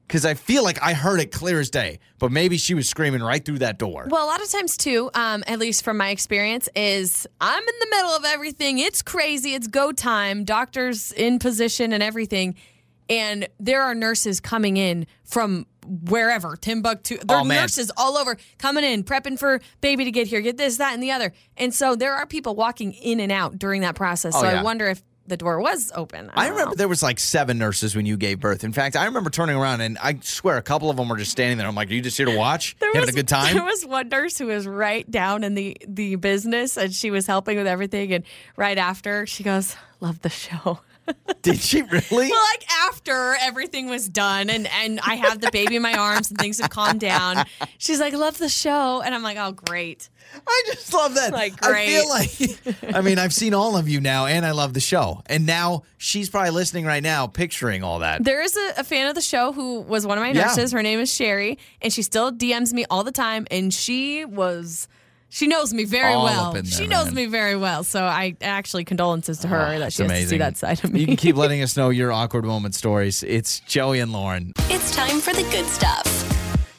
[0.08, 2.00] because I feel like I heard it clear as day.
[2.18, 4.08] But maybe she was screaming right through that door.
[4.10, 7.74] Well, a lot of times too, um, at least from my experience, is I'm in
[7.80, 8.78] the middle of everything.
[8.78, 9.54] It's crazy.
[9.54, 10.44] It's go time.
[10.44, 12.56] Doctors in position and everything,
[13.08, 17.16] and there are nurses coming in from wherever Timbuktu.
[17.18, 17.62] There Oh, are man.
[17.62, 21.02] nurses all over coming in, prepping for baby to get here, get this, that, and
[21.02, 21.32] the other.
[21.56, 24.34] And so there are people walking in and out during that process.
[24.36, 24.60] Oh, so yeah.
[24.60, 26.30] I wonder if the door was open.
[26.34, 26.76] I don't remember know.
[26.76, 28.64] there was like seven nurses when you gave birth.
[28.64, 31.30] In fact, I remember turning around and I swear a couple of them were just
[31.30, 31.66] standing there.
[31.66, 32.76] I'm like, "Are you just here to watch?
[32.80, 35.54] There having was, a good time?" There was one nurse who was right down in
[35.54, 38.12] the the business, and she was helping with everything.
[38.12, 38.24] And
[38.56, 40.80] right after, she goes, "Love the show."
[41.42, 42.30] Did she really?
[42.30, 46.30] Well, like after everything was done, and and I have the baby in my arms,
[46.30, 47.44] and things have calmed down.
[47.78, 50.08] She's like, "Love the show," and I'm like, "Oh, great."
[50.46, 51.32] I just love that.
[51.32, 54.72] Like, I feel like, I mean, I've seen all of you now, and I love
[54.74, 55.22] the show.
[55.26, 58.24] And now she's probably listening right now, picturing all that.
[58.24, 60.44] There is a, a fan of the show who was one of my Yeah.
[60.46, 60.72] nurses.
[60.72, 63.46] Her name is Sherry, and she still DMs me all the time.
[63.50, 64.86] And she was,
[65.28, 66.44] she knows me very All well.
[66.50, 67.14] up in there, she knows man.
[67.14, 67.82] me very well.
[67.84, 70.82] So I actually condolences to her Oh, that it's she has to see that side
[70.84, 71.00] of me.
[71.00, 73.22] You can keep letting us know your awkward moment stories.
[73.22, 74.52] It's Joey and Lauren.
[74.70, 76.27] It's time for the good stuff.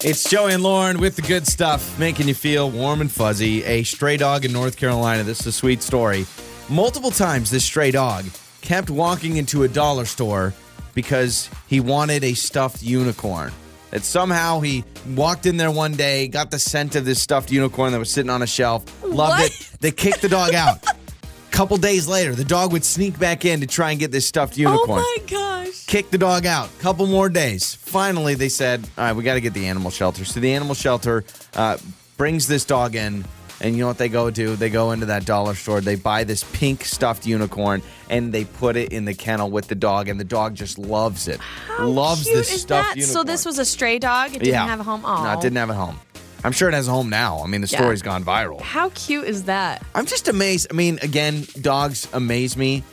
[0.01, 3.63] It's Joey and Lauren with the good stuff, making you feel warm and fuzzy.
[3.65, 5.23] A stray dog in North Carolina.
[5.23, 6.25] This is a sweet story.
[6.69, 8.25] Multiple times, this stray dog
[8.62, 10.53] kept walking into a dollar store
[10.93, 13.51] because he wanted a stuffed unicorn.
[13.91, 14.85] That somehow he
[15.15, 18.29] walked in there one day, got the scent of this stuffed unicorn that was sitting
[18.29, 19.51] on a shelf, loved What?
[19.51, 19.71] it.
[19.81, 20.77] They kicked the dog out.
[20.88, 20.95] A
[21.51, 24.57] couple days later, the dog would sneak back in to try and get this stuffed
[24.57, 25.01] unicorn.
[25.03, 25.48] oh my gosh.
[25.89, 26.69] Kicked the dog out.
[26.80, 27.73] Couple more days.
[27.75, 30.75] Finally, they said, "All right, we got to get the animal shelter." So the animal
[30.75, 31.25] shelter
[31.56, 31.78] uh,
[32.15, 33.25] brings this dog in,
[33.60, 34.56] and you know what they go do?
[34.56, 35.82] They go into that dollar store.
[35.82, 39.75] They buy this pink stuffed unicorn, and they put it in the kennel with the
[39.75, 41.39] dog, and the dog just loves it.
[41.39, 42.95] How loves cute this is stuffed that?
[42.95, 43.13] unicorn.
[43.13, 44.30] So this was a stray dog.
[44.30, 44.67] It didn't yeah.
[44.67, 45.02] have a home.
[45.04, 45.99] Oh, No, it didn't have a home.
[46.43, 47.41] I'm sure it has a home now.
[47.43, 47.80] I mean, the Yeah.
[47.80, 48.62] story's gone viral.
[48.62, 49.84] How cute is that?
[49.93, 50.67] I'm just amazed.
[50.71, 52.84] I mean, again, dogs amaze me.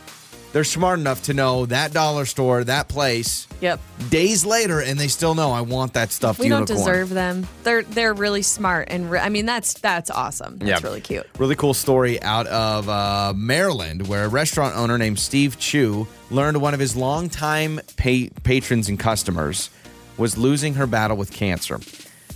[0.52, 3.78] They're smart enough to know that dollar store, that place, Yep.
[4.08, 6.38] days later, and they still know I want that stuff.
[6.38, 6.66] We unicorn.
[6.66, 7.46] don't deserve them.
[7.62, 10.58] They're they're really smart and re- I mean that's that's awesome.
[10.58, 11.26] That's really cute.
[11.38, 16.58] Really cool story out of uh, Maryland where a restaurant owner named Steve Chu learned
[16.62, 19.68] one of his longtime pa- patrons and customers
[20.16, 21.78] was losing her battle with cancer.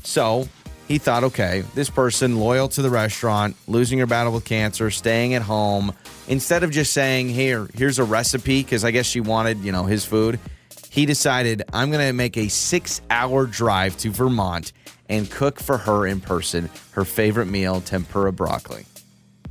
[0.02, 0.48] So
[0.88, 5.34] he thought, okay, this person loyal to the restaurant, losing her battle with cancer, staying
[5.34, 5.92] at home,
[6.30, 9.84] instead of just saying, here, here's a recipe, because I guess she wanted, you know,
[9.84, 10.38] his food,
[10.88, 14.72] he decided, I'm going to make a six hour drive to Vermont
[15.10, 18.86] and cook for her in person her favorite meal, tempura broccoli.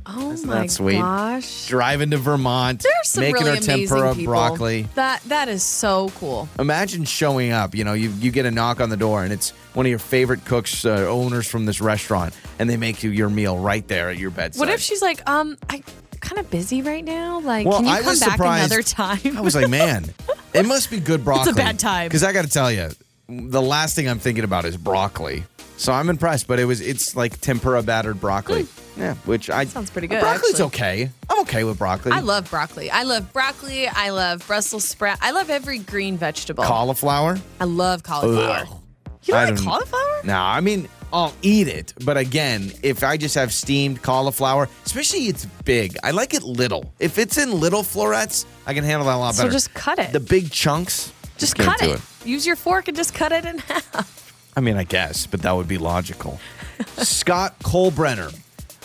[0.06, 0.96] Oh Isn't my that sweet?
[0.98, 1.68] gosh.
[1.68, 4.32] Driving to Vermont, There's some making really her amazing tempura people.
[4.32, 4.88] broccoli.
[4.94, 6.48] That that is so cool.
[6.58, 7.74] Imagine showing up.
[7.74, 9.98] You know, you, you get a knock on the door, and it's one of your
[9.98, 14.08] favorite cooks, uh, owners from this restaurant, and they make you your meal right there
[14.10, 14.58] at your bedside.
[14.58, 15.82] What if she's like, um, I
[16.30, 17.40] kind of busy right now.
[17.40, 18.66] Like, Well, can you I come was back surprised.
[18.72, 19.36] another time?
[19.36, 20.04] I was like, man,
[20.54, 21.50] it must be good broccoli.
[21.50, 22.08] It's a bad time.
[22.08, 22.90] Because I got to tell you,
[23.28, 25.44] the last thing I'm thinking about is broccoli.
[25.76, 28.62] So I'm impressed, but it was it's like tempura battered broccoli.
[28.64, 29.00] Hmm.
[29.00, 29.64] Yeah, which I.
[29.64, 30.64] Sounds pretty good, Broccoli's actually.
[30.66, 31.10] okay.
[31.30, 32.12] I'm okay with broccoli.
[32.12, 32.90] I love broccoli.
[32.90, 33.86] I love broccoli.
[33.88, 35.16] I love Brussels sprout.
[35.22, 36.64] I love every green vegetable.
[36.64, 37.38] cauliflower.
[37.60, 38.66] I love cauliflower.
[38.68, 38.76] Ugh.
[39.22, 40.20] You don't like don't- cauliflower?
[40.24, 45.26] No, I mean I'll eat it, but again, if I just have steamed cauliflower, especially
[45.26, 46.92] it's big, I like it little.
[47.00, 49.50] If it's in little florets, I can handle that a lot So better.
[49.50, 50.12] So just cut it.
[50.12, 51.12] the big chunks.
[51.36, 52.00] just cut do it.
[52.24, 54.52] Use your fork and just cut it in half.
[54.56, 56.38] I mean, I guess, but that would be logical.
[56.98, 58.32] Scott Colbrenner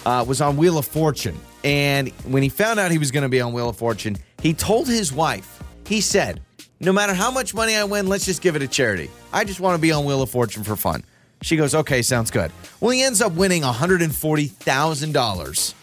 [0.05, 3.29] uh, was on Wheel of Fortune, and when he found out he was going to
[3.29, 6.41] be on Wheel of Fortune, he told his wife, he said,
[6.79, 9.09] "No matter how much money I win, let's just give it to charity.
[9.31, 11.03] I just want to be on Wheel of Fortune for fun."
[11.45, 15.11] She goes, "Okay, sounds good." Well, he ends up winning one hundred and forty thousand
[15.11, 15.75] dollars.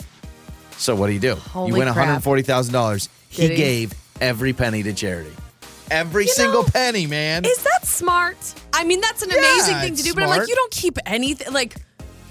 [0.77, 1.37] So what do you do?
[1.55, 3.09] you win hundred forty thousand dollars.
[3.29, 3.55] He he?
[3.55, 5.31] gave every penny to charity.
[5.89, 7.45] Every single know, penny, man.
[7.45, 8.37] Is that smart?
[8.73, 10.99] I mean, that's an Yeah, amazing thing to do, but I'm like, you don't keep
[11.07, 11.77] anything, like,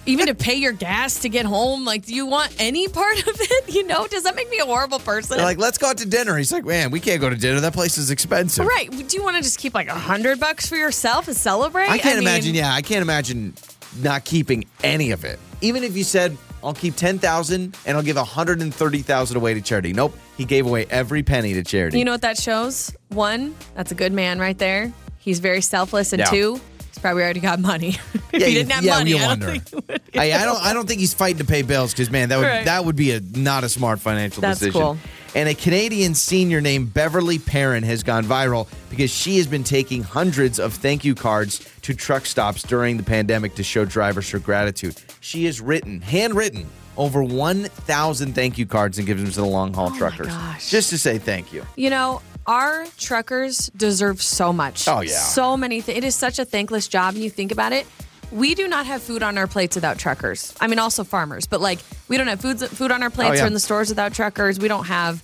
[0.05, 1.85] even to pay your gas to get home.
[1.85, 3.73] Like, do you want any part of it?
[3.73, 5.37] You know, does that make me a horrible person?
[5.37, 6.35] They're like, let's go out to dinner.
[6.37, 7.59] He's like, man, we can't go to dinner.
[7.61, 8.65] That place is expensive.
[8.65, 8.89] right.
[8.91, 11.89] Do you want to just keep like a hundred bucks for yourself and celebrate?
[11.89, 12.53] I can't mean, imagine.
[12.55, 13.53] Yeah, I can't imagine
[14.01, 15.39] not keeping any of it.
[15.61, 19.93] Even if you said, I'll keep 10,000 and I'll give 130,000 away to charity.
[19.93, 21.97] Nope, he gave away every penny to charity.
[21.99, 22.95] You know what that shows?
[23.09, 24.91] One, that's a good man right there.
[25.19, 26.25] He's very selfless, and Yeah.
[26.25, 26.61] two,
[27.01, 27.89] probably already got money.
[28.13, 29.45] if Yeah, he you- didn't have yeah, money, I don't wonder.
[29.47, 30.01] think he would.
[30.15, 32.45] I, I don't I don't think he's fighting to pay bills because man, that would
[32.45, 32.65] Right.
[32.65, 34.81] that would be a not a smart financial That's decision.
[34.81, 34.97] cool.
[35.33, 40.03] And a Canadian senior named Beverly Perrin has gone viral because she has been taking
[40.03, 44.39] hundreds of thank you cards to truck stops during the pandemic to show drivers her
[44.39, 44.95] gratitude.
[45.21, 49.73] She has written, handwritten, over 1,000 thank you cards and gives them to the long
[49.73, 50.69] haul Oh my truckers gosh.
[50.69, 51.65] just to say thank you.
[51.77, 54.87] You know, our truckers deserve so much.
[54.87, 55.11] Oh, yeah.
[55.17, 55.97] So many things.
[55.97, 57.85] It is such a thankless job, and you think about it.
[58.31, 60.53] We do not have food on our plates without truckers.
[60.61, 63.33] I mean, also farmers, but like we don't have food food on our plates Oh,
[63.35, 63.43] yeah.
[63.43, 64.57] or in the stores without truckers.
[64.57, 65.21] We don't have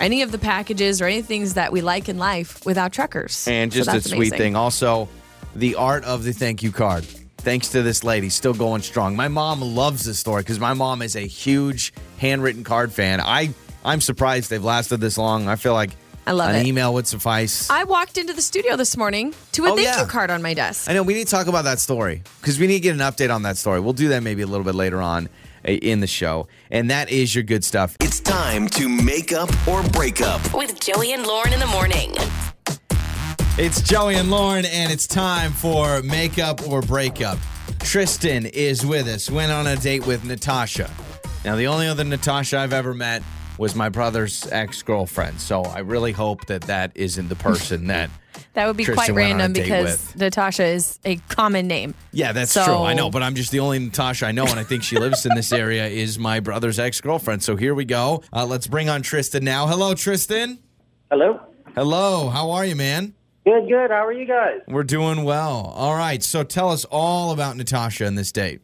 [0.00, 3.46] any of the packages or any things that we like in life without truckers.
[3.48, 4.38] And So just a sweet amazing.
[4.38, 4.56] thing.
[4.56, 5.08] Also,
[5.56, 7.04] the art of the thank you card.
[7.38, 9.16] Thanks to this lady, still going strong.
[9.16, 13.20] My mom loves this story because my mom is a huge handwritten card fan.
[13.20, 15.48] I I'm surprised they've lasted this long.
[15.48, 15.90] I feel like
[16.26, 16.58] I love it.
[16.58, 16.68] an it.
[16.68, 17.68] email would suffice.
[17.70, 20.00] I walked into the studio this morning to a Oh, thank yeah.
[20.02, 20.88] you card on my desk.
[20.88, 23.00] I know we need to talk about that story because we need to get an
[23.00, 23.80] update on that story.
[23.80, 25.28] We'll do that maybe a little bit later on
[25.66, 26.46] uh, in the show.
[26.70, 27.96] And that is your good stuff.
[28.00, 30.40] It's time to make up or break up.
[30.54, 32.14] With Joey and Lauren in the morning.
[33.58, 37.36] It's Joey and Lauren, and it's time for makeup or breakup.
[37.80, 39.30] Tristan is with us.
[39.30, 40.90] Went on a date with Natasha.
[41.44, 43.22] Now, the only other Natasha I've ever met
[43.58, 45.40] was my brother's ex girlfriend.
[45.40, 48.10] So I really hope that that isn't the person that.
[48.54, 50.16] That would be Tristan quite went on a random because with.
[50.16, 51.94] Natasha is a common name.
[52.12, 52.74] Yeah, that's So- true.
[52.76, 55.24] I know, but I'm just the only Natasha I know, and I think she lives
[55.26, 55.86] in this area.
[55.86, 57.42] Is my brother's ex girlfriend.
[57.42, 58.22] So here we go.
[58.32, 59.66] Uh, let's bring on Tristan now.
[59.66, 60.58] Hello, Tristan.
[61.10, 61.40] Hello.
[61.74, 62.28] Hello.
[62.28, 63.14] How are you, man?
[63.44, 63.90] Good, good.
[63.90, 64.60] How are you guys?
[64.68, 65.72] We're doing well.
[65.74, 66.22] All right.
[66.22, 68.60] So tell us all about Natasha and this date.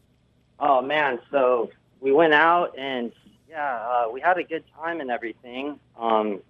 [0.61, 1.71] Oh man, so
[2.01, 3.13] we went out and
[3.49, 5.79] yeah, uh, we had a good time and everything.
[5.99, 6.41] Um,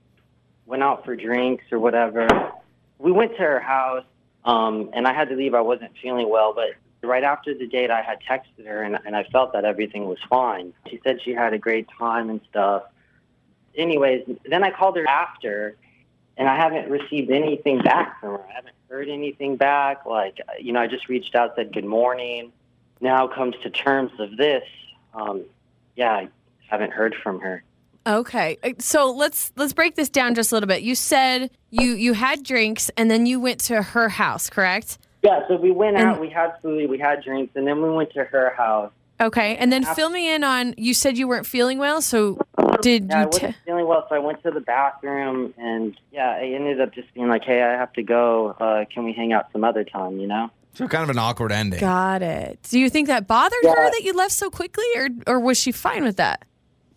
[0.66, 2.26] went out for drinks or whatever.
[2.98, 4.04] We went to her house,
[4.44, 5.54] um, and I had to leave.
[5.54, 6.70] I wasn't feeling well, but
[7.06, 10.18] right after the date, I had texted her and, and I felt that everything was
[10.28, 10.74] fine.
[10.88, 12.84] She said she had a great time and stuff.
[13.76, 15.76] Anyways, then I called her after,
[16.36, 18.44] and I haven't received anything back from her.
[18.48, 20.04] I haven't heard anything back.
[20.04, 22.52] Like, you know, I just reached out, said good morning.
[23.00, 24.64] Now comes to terms of this.
[25.14, 25.44] Um,
[25.94, 26.26] yeah,
[26.68, 27.62] haven't heard from her.
[28.06, 30.82] Okay, Uh, so let's let's break this down just a little bit.
[30.82, 34.98] You said you you had drinks and then you went to her house, correct?
[35.22, 37.90] Yeah, so we went And- out, we had food, we had drinks, and then we
[37.90, 38.92] went to her house.
[39.20, 40.74] Okay, and then fill me in on.
[40.78, 42.38] You said you weren't feeling well, so
[42.82, 43.26] did Yeah, I you?
[43.26, 47.12] wasn't feeling well, so I went to the bathroom, and yeah, I ended up just
[47.14, 48.54] being like, "Hey, I have to go.
[48.60, 50.50] Uh, can we hang out some other time?" You know?
[50.74, 51.80] So kind of an awkward ending.
[51.80, 52.60] Got it.
[52.70, 53.74] Do you think that bothered Yeah.
[53.74, 56.44] her that you left so quickly, or or was she fine with that?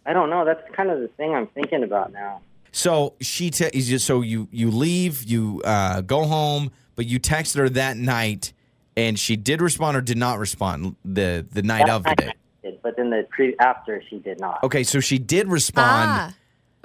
[0.05, 0.45] I don't know.
[0.45, 2.41] That's kind of the thing I'm thinking about now.
[2.71, 7.19] So she te- is just so you you leave, you uh, go home, but you
[7.19, 8.53] texted her that night,
[8.95, 12.17] and she did respond or did not respond the the night That of the night
[12.17, 12.33] day.
[12.63, 14.63] Did, But then the pre after she did not.
[14.63, 16.09] Okay, so she did respond.
[16.11, 16.35] Ah,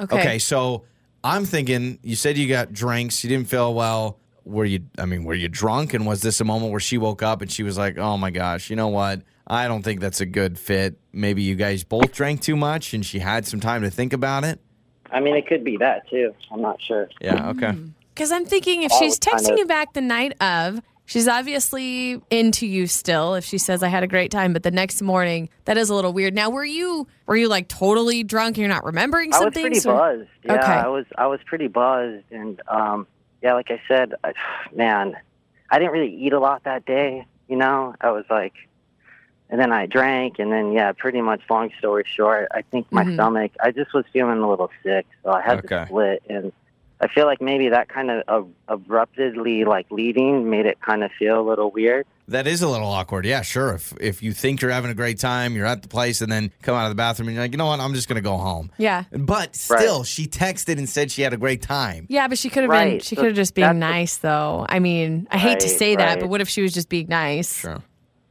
[0.01, 0.19] okay.
[0.19, 0.85] Okay, so
[1.23, 4.19] I'm thinking you said you got drinks, you didn't feel well.
[4.47, 7.23] Were you I mean, were you drunk and was this a moment where she woke
[7.23, 9.23] up and she was like, "Oh my gosh, you know what?
[9.47, 10.99] I don't think that's a good fit.
[11.13, 14.45] Maybe you guys both drank too much and she had some time to think about
[14.45, 14.61] it."
[15.11, 16.33] I mean, it could be that too.
[16.53, 17.09] I'm not sure.
[17.21, 17.75] Yeah, okay.
[18.15, 21.29] Because I'm thinking if she's was kind texting of- you back the night of, she's
[21.29, 23.35] obviously into you still.
[23.35, 25.95] If she says I had a great time, but the next morning that is a
[25.95, 26.35] little weird.
[26.35, 28.57] Now, were you were you like totally drunk?
[28.57, 29.65] and You're not remembering something?
[29.65, 30.29] I was pretty So- buzzed.
[30.45, 30.73] Yeah, Okay.
[30.73, 31.07] I was.
[31.19, 33.07] I was pretty buzzed, and um,
[33.47, 34.33] yeah, like I said, I,
[34.75, 35.17] man,
[35.71, 37.27] I didn't really eat a lot that day.
[37.49, 38.55] You know, I was like,
[39.49, 41.43] and then I drank, and then yeah, pretty much.
[41.49, 43.15] Long story short, I think my Mhm.
[43.15, 43.53] stomach.
[43.61, 45.69] I just was feeling a little sick, so I had Okay.
[45.69, 46.53] to split, and
[47.01, 48.43] I feel like maybe that kind of uh,
[48.75, 52.05] abruptly like leaving made it kind of feel a little weird.
[52.29, 53.25] That is a little awkward.
[53.25, 53.75] Yeah, sure.
[53.75, 56.51] If if you think you're having a great time, you're at the place and then
[56.63, 57.79] come out of the bathroom and you're like, "You know what?
[57.79, 59.05] I'm just going to go home." Yeah.
[59.13, 62.07] But still, she texted and said she had a great time.
[62.09, 62.99] Yeah, but she could have been.
[62.99, 64.67] She so could have just been that's- nice, though.
[64.69, 67.07] I mean, I hate to Right, say that, but what if she was just being
[67.09, 67.57] nice?
[67.61, 67.81] Sure.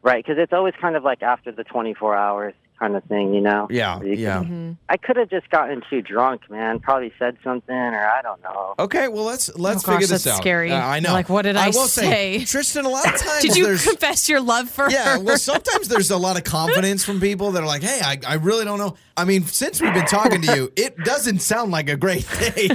[0.02, 3.42] Right, because it's always kind of like after the 24 hours, kind of thing, you
[3.42, 3.68] know?
[3.70, 4.40] Yeah, you yeah.
[4.42, 6.80] can- I could have just gotten too drunk, man.
[6.80, 8.76] Probably said something, or I don't know.
[8.80, 10.42] Okay, well let's let's Oh, gosh, figure this that's out.
[10.42, 10.72] scary.
[10.72, 11.14] Uh, I know.
[11.14, 12.44] Like, what did I will say?
[12.46, 12.86] Tristan.
[12.86, 15.14] A lot of times Did you confess your love for yeah.
[15.18, 15.20] her?
[15.20, 18.34] Well, sometimes there's a lot of confidence from people that are like, "Hey, I, I
[18.36, 21.90] really don't know." I mean, since we've been talking to you, it doesn't sound like
[21.90, 22.74] a great date.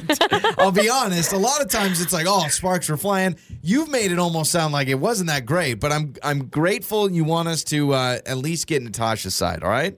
[0.59, 1.33] I'll be honest.
[1.33, 4.73] A lot of times it's like, "Oh, sparks were flying." You've made it almost sound
[4.73, 8.39] like it wasn't that great, but I'm I'm grateful you want us to uh, at
[8.39, 9.63] least get Natasha's side.
[9.63, 9.90] All right.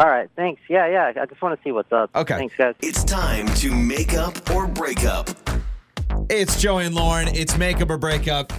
[0.00, 0.62] All right, thanks.
[0.66, 1.12] Yeah, yeah.
[1.20, 2.08] I just want to see what's up.
[2.16, 2.38] Okay.
[2.38, 2.74] Thanks, guys.
[2.80, 5.28] It's time to make up or break up.
[6.30, 7.28] It's Joey and Lauren.
[7.28, 8.50] It's make up or break up.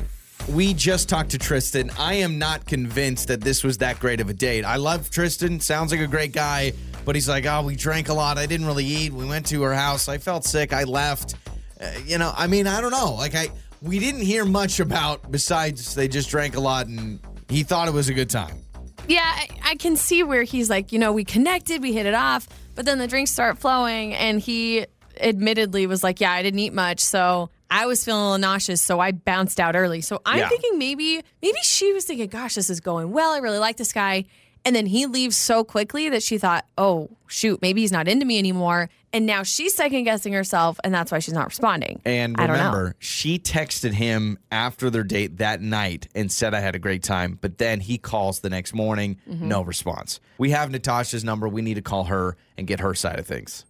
[0.49, 1.89] We just talked to Tristan.
[1.97, 4.65] I am not convinced that this was that great of a date.
[4.65, 5.59] I love Tristan.
[5.59, 6.73] Sounds like a great guy,
[7.05, 8.37] but he's like, oh, we drank a lot.
[8.37, 9.11] I didn't really eat.
[9.11, 10.07] We went to her house.
[10.07, 10.73] I felt sick.
[10.73, 11.33] I left.
[11.79, 13.15] Uh, you know, I mean, I don't know.
[13.15, 13.49] Like, I
[13.81, 17.95] we didn't hear much about besides they just drank a lot and he thought it
[17.95, 18.61] was a good time.
[19.07, 22.13] Yeah, I, I can see where he's like, you know, we connected, we hit it
[22.13, 24.85] off, but then the drinks start flowing, and he
[25.19, 28.81] admittedly was like, yeah, I didn't eat much, so I was feeling a little nauseous,
[28.81, 30.01] so I bounced out early.
[30.01, 30.49] So I'm Yeah.
[30.49, 33.31] thinking maybe, maybe she was thinking, gosh, this is going well.
[33.31, 34.25] I really like this guy.
[34.63, 38.25] And then he leaves so quickly that she thought, oh, shoot, maybe he's not into
[38.27, 38.89] me anymore.
[39.11, 41.99] And now she's second guessing herself, and that's why she's not responding.
[42.05, 46.75] And I remember, she texted him after their date that night and said I had
[46.75, 47.39] a great time.
[47.41, 49.47] But then he calls the next morning, Mm-hmm.
[49.47, 50.19] no response.
[50.37, 51.47] We have Natasha's number.
[51.49, 53.65] We need to call her and get her side of things.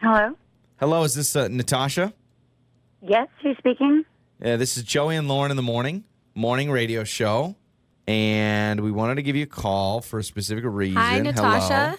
[0.00, 0.36] Hello?
[0.78, 2.12] Hello, is this uh, Natasha?
[3.02, 4.04] Yes, who's speaking?
[4.42, 7.56] Uh, this is Joey and Lauren in the morning, morning radio show.
[8.06, 10.96] And we wanted to give you a call for a specific reason.
[10.96, 11.96] Hi, Natasha.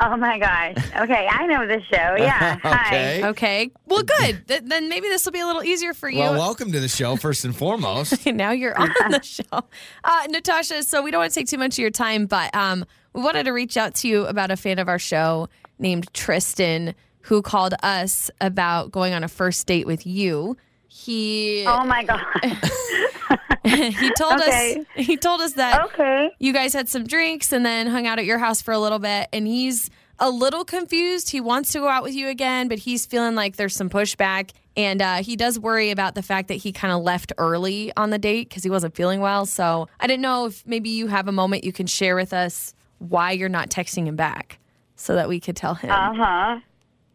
[0.00, 0.76] Oh my gosh.
[0.98, 2.16] Okay, I know the show.
[2.18, 2.58] Yeah.
[2.64, 3.24] okay.
[3.24, 3.70] Okay.
[3.86, 4.48] Well, good.
[4.48, 6.18] Th- then maybe this will be a little easier for you.
[6.20, 8.26] Well, welcome to the show, first and foremost.
[8.26, 9.44] now you're on the show.
[9.52, 12.84] Uh, Natasha, so we don't want to take too much of your time, but um,
[13.12, 16.94] we wanted to reach out to you about a fan of our show named Tristan
[17.20, 20.56] who called us about going on a first date with you.
[20.98, 22.24] He Oh my god.
[23.64, 24.78] he told Okay.
[24.80, 26.30] us he told us that okay.
[26.38, 28.98] you guys had some drinks and then hung out at your house for a little
[28.98, 32.78] bit and he's a little confused he wants to go out with you again but
[32.78, 36.54] he's feeling like there's some pushback and uh, he does worry about the fact that
[36.54, 40.06] he kind of left early on the date because he wasn't feeling well so i
[40.06, 43.48] didn't know if maybe you have a moment you can share with us why you're
[43.50, 44.58] not texting him back
[44.94, 46.58] so that we could tell him Uh-huh.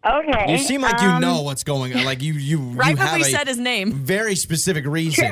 [0.05, 0.51] Okay.
[0.51, 2.05] You seem like you um, know what's going on.
[2.05, 5.29] Like you, you, right you when have we a said his name very specific reason.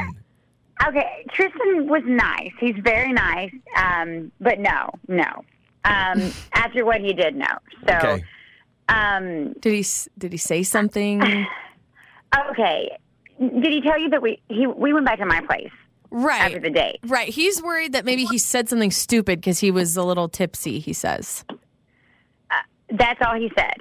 [0.88, 2.52] Okay, Tristan was nice.
[2.60, 3.52] He's very nice.
[3.76, 5.26] Um, but no, no.
[5.84, 7.48] Um, after what he did, no.
[7.88, 8.24] So, Okay.
[8.88, 9.86] um, did he
[10.18, 11.22] did he say something
[12.52, 12.98] okay.
[13.40, 15.72] Did he tell you that we he we went back to my place
[16.12, 17.00] right after the date?
[17.08, 20.80] right he's worried that maybe he said something stupid because he was a little tipsy
[20.80, 21.44] he says
[22.92, 23.76] That's all he said.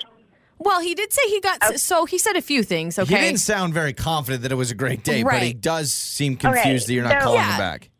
[0.61, 2.99] Well, he did say he got so he said a few things.
[2.99, 5.93] Okay, he didn't sound very confident that it was a great date, but he does
[5.93, 7.53] seem confused that you're not so- calling Yeah.
[7.53, 7.91] him back.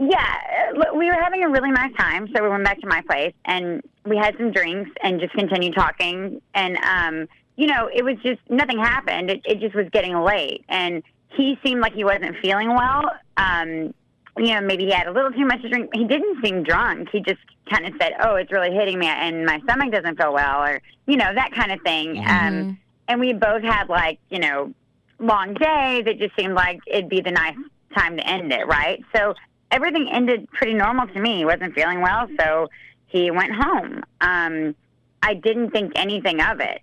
[0.00, 0.36] Yeah,
[0.76, 3.32] uh, we were having a really nice time, so we went back to my place
[3.44, 6.42] and we had some drinks and just continued talking.
[6.54, 9.30] And um, you know, it was just nothing happened.
[9.30, 11.02] It, it just was getting late, and
[11.36, 13.02] he seemed like he wasn't feeling well.
[13.36, 13.94] Um,
[14.36, 15.90] you know, maybe he had a little too much to drink.
[15.94, 17.08] He didn't seem drunk.
[17.12, 20.32] He just kind of said, "Oh, it's really hitting me, and my stomach doesn't feel
[20.32, 22.18] well," or you know, that kind of thing.
[22.18, 24.74] Um, and we both had like you know
[25.18, 26.04] long days.
[26.06, 27.56] It just seemed like it'd be the nice
[27.96, 29.02] time to end it, right?
[29.14, 29.34] So
[29.70, 31.38] everything ended pretty normal to me.
[31.38, 32.68] He wasn't feeling well, so
[33.06, 34.02] he went home.
[34.20, 34.74] Um,
[35.22, 36.80] I didn't think anything of it.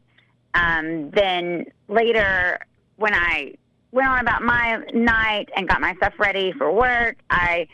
[0.54, 2.60] Um, then later,
[2.96, 3.56] when I
[3.92, 7.68] went on about my night and got my stuff ready for work, I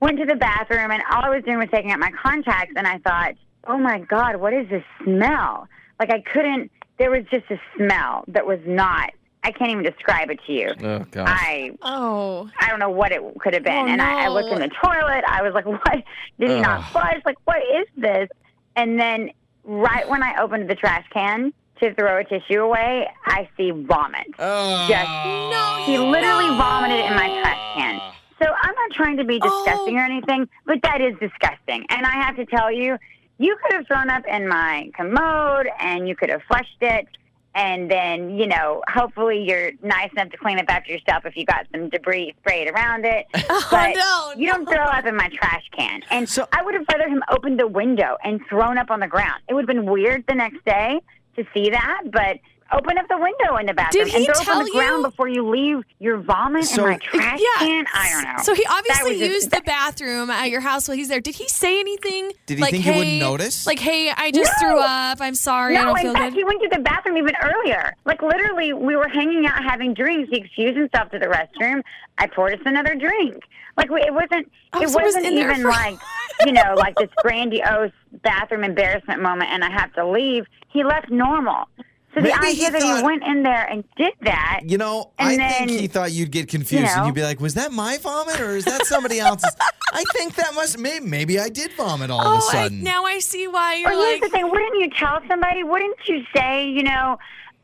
[0.00, 2.86] went to the bathroom and all I was doing was taking out my contacts, and
[2.86, 3.34] I thought,
[3.66, 5.68] oh my God, what is this smell?
[5.98, 9.10] Like I couldn't, there was just a smell that was not,
[9.44, 10.70] I can't even describe it to you.
[10.82, 11.28] Oh gosh.
[11.28, 13.74] I Oh, I don't know what it could have been.
[13.74, 15.24] Oh, and I, I looked in the toilet.
[15.26, 16.02] I was like, what?
[16.38, 17.20] Did he not flush?
[17.24, 18.28] Like, what is this?
[18.76, 19.30] And then
[19.64, 24.26] right when I opened the trash can to throw a tissue away, I see vomit.
[24.38, 24.86] Oh.
[24.88, 28.00] Just, no, he literally vomited in my trash can.
[28.42, 29.64] So I'm not trying to be oh.
[29.64, 30.00] disgusting Oh.
[30.00, 31.86] or anything, but that is disgusting.
[31.90, 32.96] And I have to tell you,
[33.38, 37.06] you could have thrown up in my commode and you could have flushed it.
[37.54, 41.44] And then, you know, hopefully you're nice enough to clean up after yourself if you
[41.44, 43.26] got some debris sprayed around it.
[43.50, 46.02] Oh, but no, you don't throw up in my trash can.
[46.10, 49.08] And So- I would have rather him opened the window and thrown up on the
[49.08, 49.40] ground.
[49.48, 51.00] It would have been weird the next day
[51.38, 52.38] to see that, but
[52.72, 54.70] open up the window in the bathroom Did he and throw tell it on the
[54.72, 55.10] ground you?
[55.10, 57.66] before you leave your vomit So- in my trash Yeah.
[57.66, 57.86] can.
[57.94, 58.42] I don't know.
[58.42, 61.20] So he obviously was just- used the bathroom at your house while he's there.
[61.20, 62.32] Did he say anything?
[62.46, 63.66] Did he like, think hey, you wouldn't notice?
[63.66, 64.68] Like, hey, I just No.
[64.68, 65.18] threw up.
[65.20, 65.76] I'm sorry.
[65.76, 66.38] I No, don't in feel fact, good.
[66.38, 67.94] he went to the bathroom even earlier.
[68.04, 70.30] Like literally, we were hanging out having drinks.
[70.30, 71.82] He excused himself to the restroom.
[72.18, 73.42] I poured us another drink.
[73.76, 74.50] Like we- it wasn't.
[74.72, 75.96] Oh, it so was wasn't in there even for- like
[76.46, 77.92] you know like this grandiose
[78.22, 80.46] bathroom embarrassment moment, and I have to leave.
[80.68, 81.68] He left normal.
[82.14, 84.60] So the Maybe he idea that thought- he went in there and did that.
[84.64, 87.22] You know, And I then, think he thought you'd get confused you and you'd be
[87.22, 89.54] like, "Was that my vomit or is that somebody else's?"
[89.92, 92.82] I think that must maybe, maybe I did vomit all of a oh, I, sudden.
[92.82, 94.22] now I see why you're here's like.
[94.22, 95.62] the thing: wouldn't you tell somebody?
[95.64, 97.18] Wouldn't you say, you know,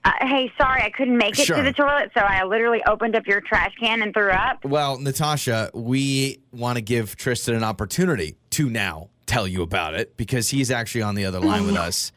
[0.04, 1.56] uh, "Hey, sorry, I couldn't make it Sure.
[1.56, 4.98] to the toilet, so I literally opened up your trash can and threw up." Well,
[4.98, 10.50] Natasha, we want to give Tristan an opportunity to now tell you about it because
[10.50, 12.12] he's actually on the other line with us.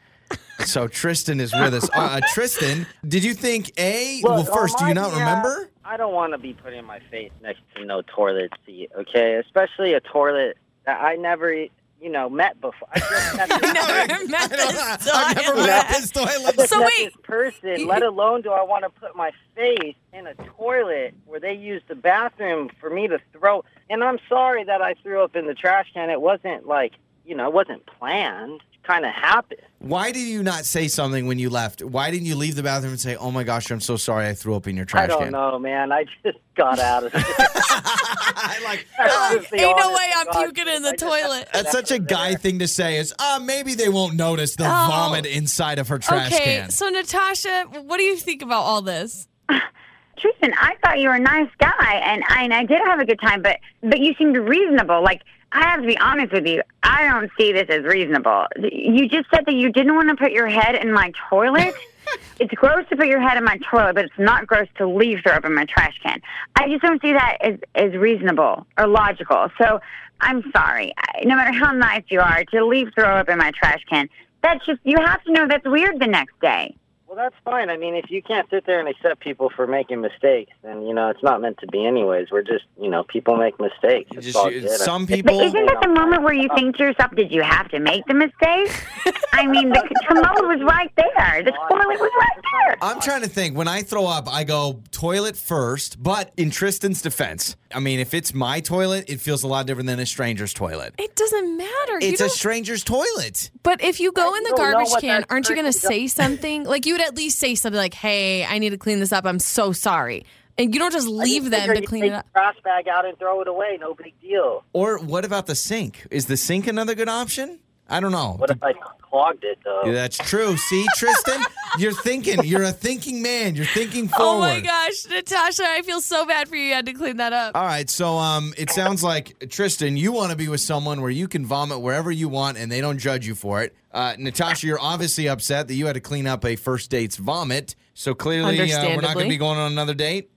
[0.64, 1.88] So Tristan is with us.
[1.94, 4.20] Uh, Tristan, did you think a?
[4.24, 5.70] well, Look, first, do you not my- remember?
[5.84, 9.36] I don't want to be putting my face next to no toilet seat, okay?
[9.36, 12.88] Especially a toilet that I never, you know, met before.
[12.92, 16.68] I just met this, never met this I've never met this toilet.
[16.68, 16.90] So wait.
[16.98, 21.40] this person, let alone do I want to put my face in a toilet where
[21.40, 23.64] they use the bathroom for me to throw.
[23.88, 26.10] And I'm sorry that I threw up in the trash can.
[26.10, 26.92] It wasn't like,
[27.24, 28.60] you know, it wasn't planned.
[28.88, 29.60] It kind of happened.
[29.80, 31.82] Why did you not say something when you left?
[31.82, 34.32] Why didn't you leave the bathroom and say, "Oh my gosh, I'm so sorry, I
[34.34, 35.10] threw up in your trash can"?
[35.10, 35.32] I don't can"?
[35.32, 35.92] know, man.
[35.92, 37.22] I just got out of it.
[37.24, 40.90] I like That's the Ain't no way I'm God puking in the.
[40.90, 41.48] I toilet.
[41.52, 42.96] That's such a guy thing to say.
[42.96, 44.86] Is uh maybe they won't notice the Oh.
[44.88, 46.70] vomit inside of her trash Okay, can.
[46.70, 49.28] so Natasha, what do you think about all this?
[50.18, 53.04] Tristan, I thought you were a nice guy, and I, and I did have a
[53.04, 55.02] good time, but but you seemed reasonable.
[55.02, 55.20] Like
[55.52, 58.46] I have to be honest with you, I don't see this as reasonable.
[58.56, 61.74] You just said that you didn't want to put your head in my toilet.
[62.40, 65.20] it's gross to put your head in my toilet, but it's not gross to leave
[65.22, 66.20] throw up in my trash can.
[66.56, 69.48] I just don't see that as as reasonable or logical.
[69.58, 69.80] So
[70.20, 70.92] I'm sorry.
[70.98, 74.08] I, no matter how nice you are, to leave throw up in my trash can,
[74.42, 76.76] that's just you have to know that's weird the next day.
[77.08, 77.70] Well, that's fine.
[77.70, 80.92] I mean, if you can't sit there and accept people for making mistakes, then you
[80.92, 81.86] know it's not meant to be.
[81.86, 84.10] Anyways, we're just you know people make mistakes.
[84.14, 84.68] It's Just- all good.
[84.68, 85.40] some But people.
[85.40, 88.12] isn't that the moment where you think to yourself, did you have to make the
[88.14, 88.84] mistake?
[89.32, 91.42] I mean, the commode was right there.
[91.44, 92.76] The toilet was right there.
[92.82, 93.56] I'm trying to think.
[93.56, 96.02] When I throw up, I go toilet first.
[96.02, 99.86] But in Tristan's defense, I mean, if it's my toilet, it feels a lot different
[99.86, 100.94] than a stranger's toilet.
[100.98, 101.92] It doesn't matter.
[102.00, 103.50] you It's a don't- stranger's toilet.
[103.62, 105.54] But if you go I in the don't know garbage what can, that aren't you
[105.54, 106.64] going to say something?
[106.64, 109.24] Like you would at least say something like, "Hey, I need to clean this up.
[109.24, 110.24] I'm so sorry."
[110.56, 112.26] And you don't just I just leave them to clean take it up.
[112.26, 113.78] the trash bag out and throw it away.
[113.80, 114.64] No big deal.
[114.72, 116.06] Or what about the sink?
[116.10, 117.60] Is the sink another good option?
[117.88, 118.34] I don't know.
[118.36, 119.82] What if I clogged it though?
[119.86, 120.56] Yeah, That's true.
[120.56, 121.42] See, Tristan,
[121.78, 122.44] you're thinking.
[122.44, 123.54] You're a thinking man.
[123.54, 124.36] You're thinking forward.
[124.36, 126.64] Oh my gosh, Natasha, I feel so bad for you.
[126.64, 127.56] You had to clean that up.
[127.56, 131.10] All right, so um, it sounds like Tristan, you want to be with someone where
[131.10, 133.74] you can vomit wherever you want and they don't judge you for it.
[133.92, 137.74] Uh, Natasha, you're obviously upset that you had to clean up a first date's vomit.
[137.94, 140.30] So clearly, uh, we're not going to be going on another date.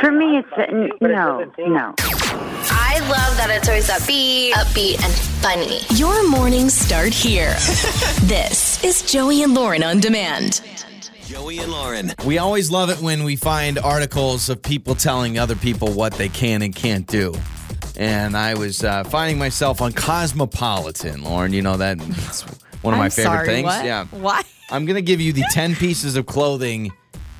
[0.00, 1.94] For me, it's uh, n- no, no.
[2.94, 5.80] I love that it's always upbeat, upbeat, and funny.
[5.98, 7.54] Your mornings start here.
[8.24, 10.60] this is Joey and Lauren on demand.
[11.24, 12.12] Joey and Lauren.
[12.26, 16.28] We always love it when we find articles of people telling other people what they
[16.28, 17.34] can and can't do.
[17.96, 21.54] And I was uh, finding myself on Cosmopolitan, Lauren.
[21.54, 21.98] You know that
[22.82, 23.64] one of my I'm favorite sorry, things.
[23.68, 23.84] What?
[23.86, 24.04] Yeah.
[24.10, 24.42] Why?
[24.70, 26.92] I'm going to give you the 10 pieces of clothing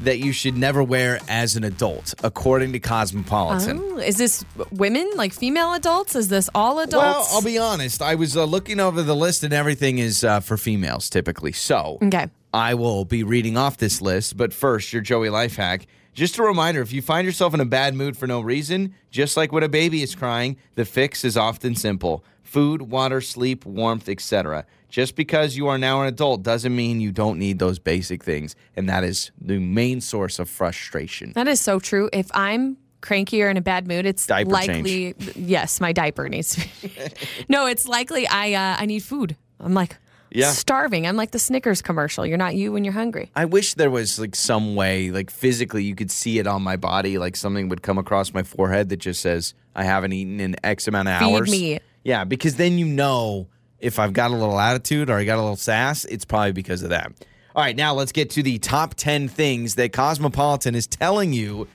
[0.04, 3.78] that you should never wear as an adult, according to Cosmopolitan.
[3.82, 6.14] Oh, is this women, like female adults?
[6.16, 7.04] Is this all adults?
[7.04, 8.02] Well, I'll be honest.
[8.02, 11.52] I was uh, looking over the list, and everything is uh, for females typically.
[11.52, 12.28] So Okay.
[12.54, 14.36] I will be reading off this list.
[14.36, 15.86] But first, your Joey life hack.
[16.14, 19.34] Just a reminder if you find yourself in a bad mood for no reason, just
[19.34, 24.10] like when a baby is crying, the fix is often simple food, water, sleep, warmth,
[24.10, 24.66] etc.
[24.92, 28.54] Just because you are now an adult doesn't mean you don't need those basic things.
[28.76, 31.32] And that is the main source of frustration.
[31.34, 32.10] That is so true.
[32.12, 36.56] If I'm cranky or in a bad mood, it's Diaper likely yes, my diaper needs
[36.56, 36.92] to be.
[37.48, 39.34] no, it's likely I uh, I need food.
[39.58, 39.96] I'm like
[40.30, 40.50] Yeah.
[40.50, 41.06] starving.
[41.06, 42.26] I'm like the Snickers commercial.
[42.26, 43.30] You're not you when you're hungry.
[43.34, 46.76] I wish there was like some way, like physically, you could see it on my
[46.76, 50.54] body, like something would come across my forehead that just says, I haven't eaten in
[50.62, 51.50] X amount of Feed hours.
[51.50, 51.78] me.
[52.04, 53.48] Yeah, because then you know
[53.82, 56.82] if I've got a little attitude or I got a little sass, it's probably because
[56.82, 57.12] of that.
[57.54, 61.68] All right, now let's get to the top 10 things that Cosmopolitan is telling you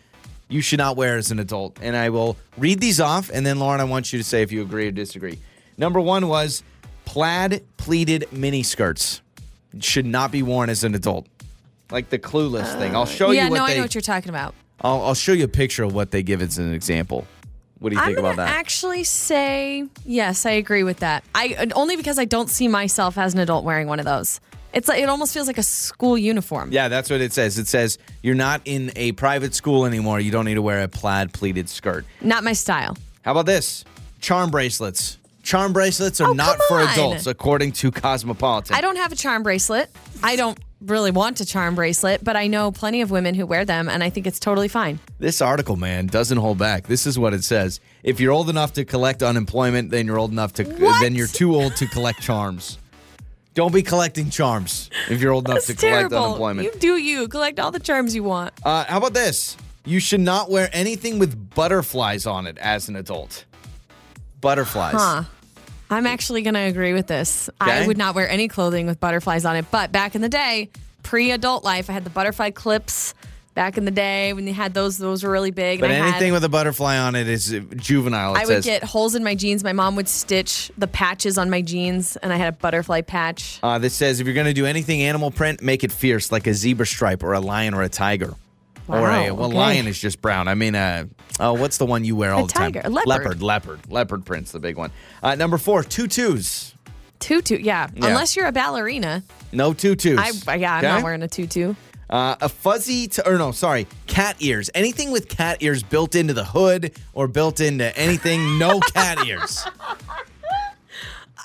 [0.50, 1.78] you should not wear as an adult.
[1.82, 4.52] And I will read these off, and then, Lauren, I want you to say if
[4.52, 5.38] you agree or disagree.
[5.78, 6.64] Number one was
[7.06, 9.22] plaid pleated mini skirts
[9.80, 11.28] should not be worn as an adult.
[11.92, 12.96] like the clueless thing.
[12.96, 13.74] I'll uh, show yeah, you what no, they.
[13.74, 14.56] I know what you're talking about.
[14.82, 17.28] I'll, I'll show you a picture of what they give as an example.
[17.80, 18.50] What do you I'm think about that?
[18.50, 20.46] I actually say yes.
[20.46, 21.24] I agree with that.
[21.36, 24.40] I only because I don't see myself as an adult wearing one of those.
[24.74, 26.72] It's like it almost feels like a school uniform.
[26.72, 27.58] yeah, that's what it says.
[27.58, 30.20] It says you're not in a private school anymore.
[30.20, 32.06] You don't need to wear a plaid pleated skirt.
[32.22, 32.98] Not my style.
[33.24, 33.86] How about this?
[34.22, 35.18] Charm bracelets.
[35.44, 38.76] Charm bracelets are Oh, not for adults, according to Cosmopolitan.
[38.76, 39.90] I don't have a charm bracelet.
[40.22, 43.66] I don't really want a charm bracelet, but I know plenty of women who wear
[43.66, 45.00] them, and I think it's totally fine.
[45.20, 46.88] This article, man, doesn't hold back.
[46.88, 47.80] This is what it says.
[48.04, 51.02] If you're old enough to collect unemployment, then you're old enough to What?
[51.02, 52.78] then you're too old to collect charms.
[53.54, 56.18] Don't be collecting charms if you're old enough to collect terrible.
[56.26, 56.72] unemployment.
[56.72, 57.28] You do you.
[57.28, 58.54] Collect all the charms you want.
[58.64, 59.58] Uh, how about this?
[59.84, 63.46] You should not wear anything with butterflies on it as an adult.
[64.42, 64.94] Butterflies.
[64.96, 65.24] Huh.
[65.90, 67.50] I'm actually going to agree with this.
[67.62, 67.72] Okay.
[67.84, 69.66] I would not wear any clothing with butterflies on it.
[69.72, 70.70] But back in the day,
[71.04, 73.14] pre adult life, I had the butterfly clips.
[73.54, 75.80] Back in the day when they had those, those were really big.
[75.80, 78.36] But and I had- anything with a butterfly on it is juvenile.
[78.36, 79.64] It I would get holes in my jeans.
[79.64, 83.58] My mom would stitch the patches on my jeans, and I had a butterfly patch.
[83.64, 86.46] Uh, that says if you're going to do anything animal print, make it fierce, like
[86.46, 88.36] a zebra stripe or a lion or a tiger.
[88.88, 89.58] Or a well, okay.
[89.58, 90.48] lion is just brown.
[90.48, 91.06] I mean, uh,
[91.40, 92.92] oh, what's the one you wear all the tiger, time?
[92.92, 93.08] a leopard.
[93.08, 94.92] leopard, leopard, leopard print's the big one.
[95.22, 96.74] Uh, number four, tutus.
[97.20, 97.88] Tutu, yeah.
[97.96, 98.08] Yeah.
[98.08, 99.24] Unless you're a ballerina.
[99.52, 100.46] No tutus.
[100.48, 100.94] I yeah, I'm Okay?
[100.94, 101.74] not wearing a tutu.
[102.10, 104.70] Uh, a fuzzy, t- or no, sorry, cat ears.
[104.74, 109.66] Anything with cat ears built into the hood or built into anything, no cat ears.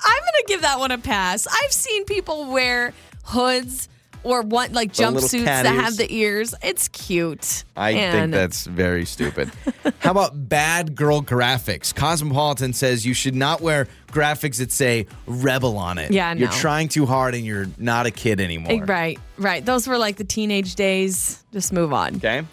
[0.05, 1.47] I'm gonna give that one a pass.
[1.47, 2.93] I've seen people wear
[3.25, 3.89] hoods
[4.23, 5.83] or one like The little jumpsuits cat that ears.
[5.83, 6.55] have the ears.
[6.63, 7.63] It's cute.
[7.75, 9.51] I think And that's very stupid.
[9.99, 11.93] How about bad girl graphics?
[11.93, 16.11] Cosmopolitan says you should not wear graphics that say rebel on it.
[16.11, 16.55] Yeah, You're no.
[16.55, 18.71] trying too hard and you're not a kid anymore.
[18.73, 19.65] Eh, right, right.
[19.65, 21.43] Those were like the teenage days.
[21.51, 22.15] Just move on.
[22.17, 22.43] Okay.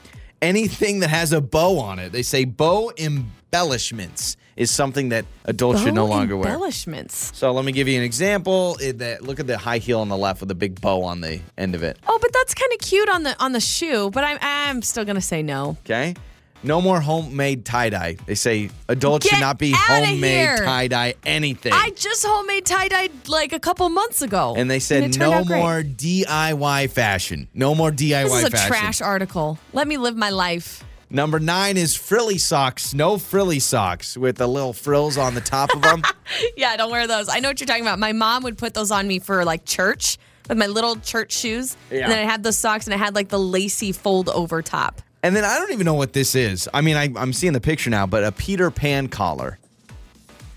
[0.42, 5.80] Anything that has a bow on it, they say bow embellishments is something that adults
[5.80, 6.52] should no Bow longer wear.
[6.52, 7.32] embellishments.
[7.34, 8.76] So let me give you an example.
[8.78, 11.22] It, that, look at the high heel on the left with a big bow on
[11.22, 11.98] the end of it.
[12.06, 14.10] Oh, but that's kind of cute on the on the shoe.
[14.10, 15.78] But I'm I'm still gonna say no.
[15.86, 16.14] Okay.
[16.62, 18.16] No more homemade tie dye.
[18.26, 21.72] They say adults should not be homemade tie dye anything.
[21.72, 25.42] I just homemade tie dye like a couple months ago, and they said turned no
[25.42, 27.48] more DIY fashion.
[27.54, 28.28] No more DIY fashion.
[28.28, 28.68] This is a fashion.
[28.68, 29.58] trash article.
[29.72, 30.84] Let me live my life.
[31.12, 32.94] Number nine is frilly socks.
[32.94, 36.02] No frilly socks with the little frills on the top of them.
[36.56, 37.28] Yeah, don't wear those.
[37.28, 37.98] I know what you're talking about.
[37.98, 40.16] My mom would put those on me for like church
[40.48, 41.76] with my little church shoes.
[41.90, 42.02] Yeah.
[42.04, 45.02] And then I had those socks and I had like the lacy fold over top.
[45.24, 46.68] and then I don't even know what this is.
[46.72, 49.58] I mean, I, I'm seeing the picture now, but a Peter Pan collar.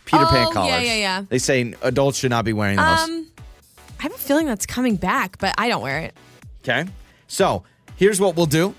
[0.05, 1.23] Peter Pan Oh, yeah, yeah, yeah.
[1.27, 2.99] They say adults should not be wearing those.
[2.99, 3.27] Um,
[3.99, 6.13] I have a feeling that's coming back, but I don't wear it.
[6.61, 6.87] Okay.
[7.27, 7.63] So
[7.95, 8.75] here's what we'll do.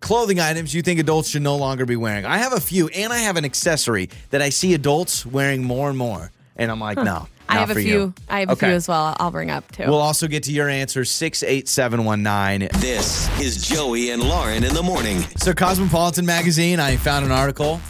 [0.00, 2.24] Clothing items you think adults should no longer be wearing.
[2.24, 5.88] I have a few, and I have an accessory that I see adults wearing more
[5.88, 6.30] and more.
[6.56, 7.26] And I'm like, no.
[7.48, 7.82] I have a few.
[7.84, 8.14] you.
[8.28, 9.16] I have a few as well.
[9.18, 9.84] I'll bring up too.
[9.84, 12.68] We'll also get to your answer 68719.
[12.80, 15.20] This is Joey and Lauren in the morning.
[15.38, 17.80] So, Cosmopolitan Magazine, I found an article.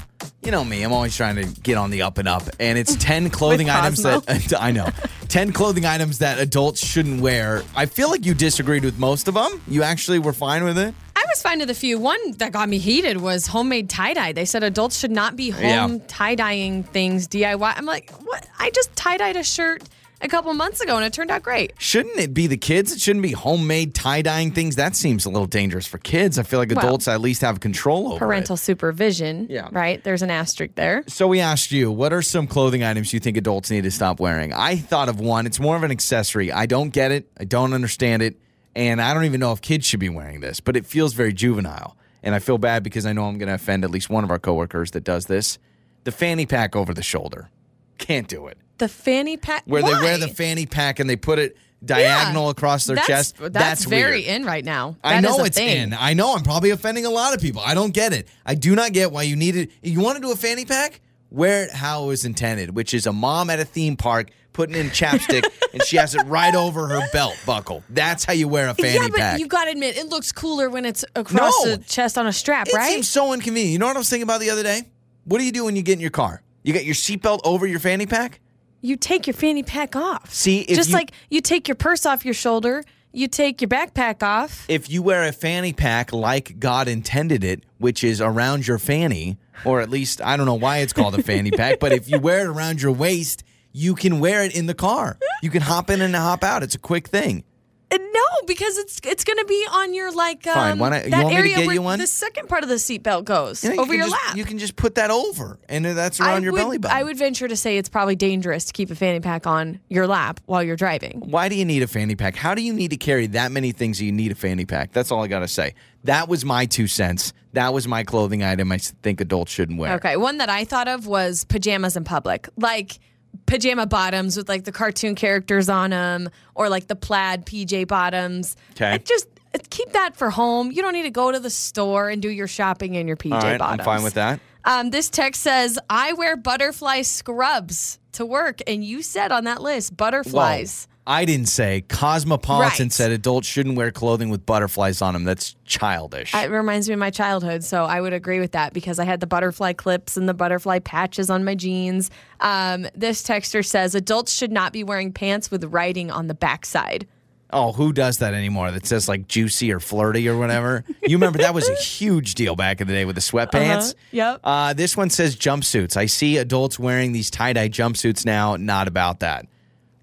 [0.42, 2.44] You know me, I'm always trying to get on the up and up.
[2.60, 4.88] And it's 10 clothing items that I know.
[5.28, 7.62] 10 clothing items that adults shouldn't wear.
[7.76, 9.60] I feel like you disagreed with most of them.
[9.66, 10.94] You actually were fine with it.
[11.28, 11.98] I was fine with a few.
[11.98, 14.32] One that got me heated was homemade tie dye.
[14.32, 15.98] They said adults should not be home Yeah.
[16.08, 17.74] tie dyeing things DIY.
[17.76, 18.46] I'm like, what?
[18.58, 19.82] I just tie dyed a shirt
[20.22, 21.74] a couple months ago and it turned out great.
[21.78, 22.92] Shouldn't it be the kids?
[22.92, 24.76] It shouldn't be homemade tie dyeing things.
[24.76, 26.38] That seems a little dangerous for kids.
[26.38, 28.58] I feel like Well, adults at least have control over Parental it.
[28.60, 29.48] supervision.
[29.50, 29.68] Yeah.
[29.70, 30.02] Right?
[30.02, 31.04] There's an asterisk there.
[31.08, 34.18] So we asked you, what are some clothing items you think adults need to stop
[34.18, 34.54] wearing?
[34.54, 35.46] I thought of one.
[35.46, 36.50] It's more of an accessory.
[36.50, 37.28] I don't get it.
[37.38, 38.36] I don't understand it.
[38.78, 41.32] And I don't even know if kids should be wearing this, but it feels very
[41.32, 41.96] juvenile.
[42.22, 44.30] And I feel bad because I know I'm going to offend at least one of
[44.30, 45.58] our coworkers that does this.
[46.04, 47.50] The fanny pack over the shoulder.
[47.98, 48.56] Can't do it.
[48.78, 49.64] The fanny pack.
[49.66, 49.94] Where Why?
[49.94, 52.50] they wear the fanny pack and they put it diagonal Yeah.
[52.52, 53.36] across their that's, chest.
[53.40, 54.24] That's, very weird.
[54.42, 54.96] in right now.
[55.02, 55.76] I That is know it's thing.
[55.92, 55.94] in.
[55.98, 57.60] I know I'm probably offending a lot of people.
[57.64, 58.28] I don't get it.
[58.46, 59.70] I do not get why you need it.
[59.82, 61.00] You want to do a fanny pack?
[61.30, 64.74] Wear it how it was intended, which is a mom at a theme park putting
[64.74, 67.82] in chapstick and she has it right over her belt buckle.
[67.90, 69.38] That's how you wear a fanny yeah, but pack.
[69.40, 71.76] you got to admit, it looks cooler when it's across No.
[71.76, 72.90] the chest on a strap, it right?
[72.90, 73.72] It seems so inconvenient.
[73.72, 74.82] You know what I was thinking about the other day?
[75.24, 76.42] What do you do when you get in your car?
[76.64, 78.40] You got your seatbelt over your fanny pack?
[78.80, 80.32] you take your fanny pack off.
[80.32, 83.68] See, if just you- like you take your purse off your shoulder, you take your
[83.68, 84.64] backpack off.
[84.68, 89.36] if you wear a fanny pack like God intended it, which is around your fanny,
[89.64, 92.18] or at least I don't know why it's called a fanny pack, but if you
[92.18, 95.18] wear it around your waist, you can wear it in the car.
[95.42, 96.62] You can hop in and hop out.
[96.62, 97.44] It's a quick thing.
[97.90, 101.10] No, because it's it's going to be on your like um, Fine, why not- you
[101.10, 101.98] that want me to area get where you one?
[101.98, 104.36] the second part of the seatbelt goes You know, you over can your just- lap.
[104.36, 106.96] You can just put that over, and that's around I your would, belly button.
[106.96, 110.06] I would venture to say it's probably dangerous to keep a fanny pack on your
[110.06, 111.20] lap while you're driving.
[111.24, 112.36] Why do you need a fanny pack?
[112.36, 114.92] How do you need to carry that many things that you need a fanny pack?
[114.92, 115.74] That's all I got to say.
[116.04, 117.32] That was my two cents.
[117.54, 119.94] That was my clothing item I think adults shouldn't wear.
[119.94, 122.98] Okay, one that I thought of was pajamas in public, like
[123.46, 128.56] pajama bottoms with like the cartoon characters on them, or like the plaid PJ bottoms.
[128.72, 128.98] Okay.
[129.04, 129.26] Just
[129.70, 130.70] keep that for home.
[130.70, 133.32] You don't need to go to the store and do your shopping in your PJ
[133.32, 133.80] All right, bottoms.
[133.80, 134.40] I'm fine with that.
[134.64, 139.62] Um, this text says, "I wear butterfly scrubs to work," and you said on that
[139.62, 140.86] list butterflies.
[140.90, 140.94] Whoa.
[141.10, 141.80] I didn't say.
[141.88, 142.92] Cosmopolitan Right.
[142.92, 145.24] said adults shouldn't wear clothing with butterflies on them.
[145.24, 146.34] That's childish.
[146.34, 149.20] It reminds me of my childhood, so I would agree with that because I had
[149.20, 152.10] the butterfly clips and the butterfly patches on my jeans.
[152.40, 157.06] Um, this texter says adults should not be wearing pants with writing on the backside.
[157.50, 158.70] oh, who does that anymore?
[158.70, 160.84] That says like juicy or flirty or whatever.
[161.02, 163.94] you remember that was a huge deal back in the day with the sweatpants.
[164.10, 164.40] Yep.
[164.44, 165.96] Uh, this one says jumpsuits.
[165.96, 168.56] I see adults wearing these tie dye jumpsuits now.
[168.56, 169.46] Not about that.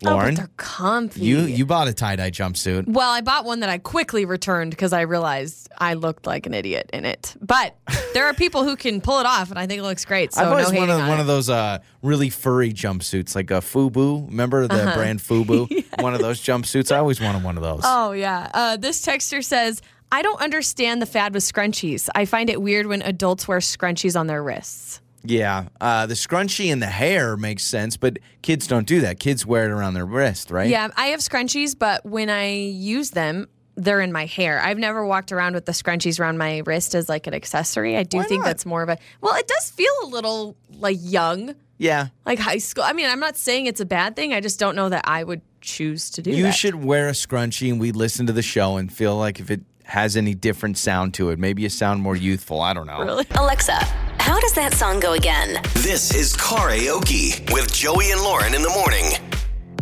[0.05, 1.21] Oh, Lauren, but they're comfy.
[1.21, 2.85] you you bought a tie dye jumpsuit.
[2.87, 6.53] well, I bought one that I quickly returned because I realized I looked like an
[6.53, 7.33] idiot in it.
[7.41, 7.75] But
[8.13, 10.33] there are people who can pull it off, and I think it looks great.
[10.33, 11.21] So I've always no wanted on one it.
[11.21, 14.27] of those uh, really furry jumpsuits, like a FUBU.
[14.29, 14.95] Remember the Uh-huh.
[14.97, 15.85] brand FUBU?
[16.01, 16.91] One of those jumpsuits.
[16.93, 17.81] I always wanted one of those.
[17.85, 18.51] Oh yeah.
[18.53, 19.81] Uh, this texter says,
[20.11, 22.09] "I don't understand the fad with scrunchies.
[22.13, 26.71] I find it weird when adults wear scrunchies on their wrists." Yeah, uh, the scrunchie
[26.71, 29.19] and the hair makes sense, but kids don't do that.
[29.19, 30.69] Kids wear it around their wrist, right?
[30.69, 34.61] Yeah, I have scrunchies, but when I use them, they're in my hair.
[34.61, 37.97] I've never walked around with the scrunchies around my wrist as like an accessory.
[37.97, 38.45] I do Why think not?
[38.47, 42.07] that's more of a well, it does feel a little like young, Yeah.
[42.26, 42.86] like high school.
[42.86, 44.34] I mean, I'm not saying it's a bad thing.
[44.34, 46.53] I just don't know that I would choose to do You that.
[46.55, 49.61] should wear a scrunchie and we listen to the show and feel like if it
[49.86, 52.61] has any different sound to it, maybe you sound more youthful.
[52.61, 53.01] I don't know.
[53.01, 53.25] Really?
[53.38, 53.75] Alexa,
[54.19, 55.61] how does that song go again?
[55.75, 59.11] This is Karaoke with Joey and Lauren in the morning.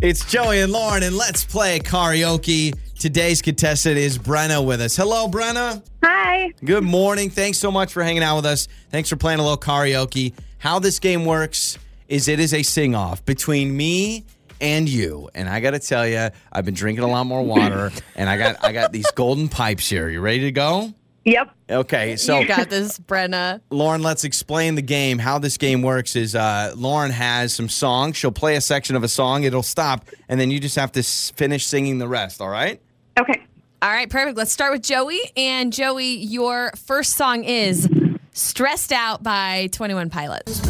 [0.02, 2.76] It's Joey and Lauren, and let's play karaoke.
[2.98, 4.96] Today's contestant is Brenna with us.
[4.96, 5.82] Hello, Brenna.
[6.02, 6.52] Hi.
[6.62, 7.30] Good morning.
[7.30, 8.68] Thanks so much for hanging out with us.
[8.90, 10.34] Thanks for playing a little karaoke.
[10.58, 11.78] How this game works
[12.08, 14.24] is it is a sing off between me
[14.64, 15.28] and you.
[15.34, 18.38] And I got to tell you, I've been drinking a lot more water, and I
[18.38, 20.08] got I got these golden pipes here.
[20.08, 20.92] You ready to go?
[21.26, 21.50] Yep.
[21.70, 23.60] Okay, so you got this, Brenna.
[23.70, 25.18] Lauren, let's explain the game.
[25.18, 28.16] How this game works is uh, Lauren has some songs.
[28.18, 29.44] She'll play a section of a song.
[29.44, 32.42] It'll stop, and then you just have to s- finish singing the rest.
[32.42, 32.78] All right?
[33.18, 33.40] Okay.
[33.80, 34.36] All right, perfect.
[34.36, 35.20] Let's start with Joey.
[35.36, 37.88] And Joey, your first song is
[38.32, 40.60] "Stressed Out" by Twenty One Pilots.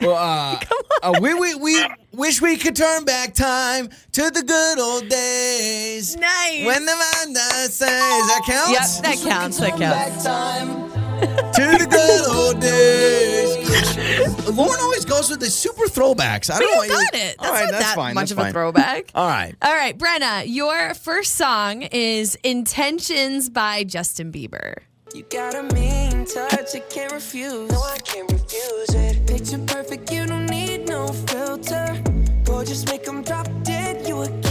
[0.01, 0.61] Well, uh,
[1.03, 6.17] uh, we, we, we wish we could turn back time to the good old days.
[6.17, 6.65] Nice.
[6.67, 9.01] When the man says that counts.
[9.01, 9.59] Yep, that counts.
[9.59, 10.96] That counts.
[11.21, 11.53] Back time.
[11.55, 13.57] To the good old days.
[14.57, 16.51] Lauren always goes with the super throwbacks.
[16.51, 16.83] I don't know.
[16.83, 17.37] You what got it.
[17.39, 18.15] That's All right, not that's that fine.
[18.15, 19.11] much that's of a throwback.
[19.15, 19.55] All right.
[19.61, 24.77] All right, Brenna, your first song is Intentions by Justin Bieber.
[25.15, 27.71] You got a mean touch, I can't refuse.
[27.71, 29.27] No, I can't refuse it.
[29.27, 32.03] Picture perfect, you don't need no filter.
[32.45, 34.46] Gorgeous, make them drop dead, you a killer.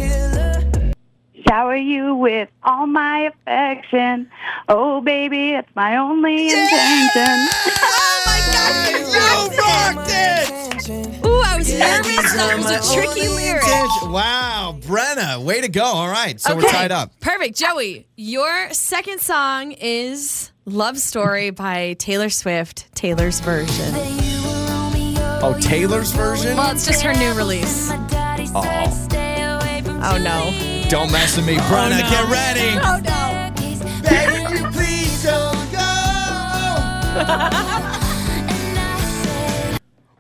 [1.47, 4.29] Shower you with all my affection.
[4.67, 7.47] Oh, baby, it's my only intention.
[7.77, 10.49] Oh my gosh, You rocked it!
[10.73, 11.25] Attention.
[11.25, 12.33] Ooh, I was nervous.
[12.33, 13.63] That was a tricky lyric.
[14.11, 15.83] Wow, Brenna, way to go.
[15.83, 17.11] All right, so we're tied up.
[17.19, 17.55] Perfect.
[17.57, 23.93] Joey, your second song is Love Story by Taylor Swift, Taylor's version.
[25.43, 26.57] Oh, Taylor's version?
[26.57, 27.91] Well, it's just her new release.
[27.91, 28.63] Oh.
[30.07, 30.74] Oh no.
[30.89, 31.99] Don't mess with me, Brenna.
[32.01, 32.09] no.
[32.09, 32.77] Get ready.
[32.79, 33.51] Oh no.
[34.03, 35.91] Begging you, please don't go.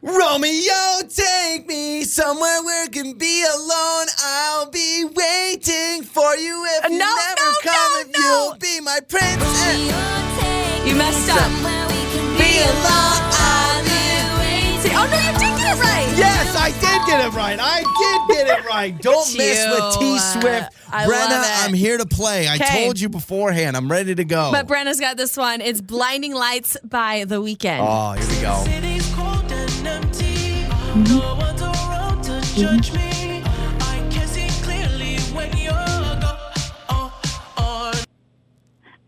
[0.01, 4.07] Romeo, take me somewhere where we can be alone.
[4.19, 7.73] I'll be waiting for you if you No, never no, come.
[7.73, 8.19] no, if no.
[8.19, 9.77] you'll be my princess.
[10.87, 11.49] You messed up.
[12.37, 13.44] Be alone.
[16.17, 17.59] Yes, I did get it right.
[17.59, 18.97] I did get it right.
[19.01, 19.99] Don't It's mess with.
[19.99, 20.73] T Swift.
[20.89, 21.65] Brenna.
[21.65, 22.47] I'm here to play.
[22.47, 23.75] I told you beforehand.
[23.75, 24.51] I'm ready to go.
[24.51, 25.61] But Brenna's got this one.
[25.61, 27.79] It's Blinding Lights by The Weeknd.
[27.81, 28.63] oh, here we go.
[30.95, 31.45] Mm-hmm.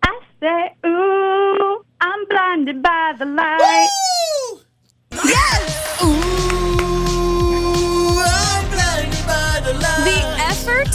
[0.03, 3.87] I say, ooh, I'm blinded by the light.
[5.23, 6.03] Yes!
[6.03, 6.46] Ooh.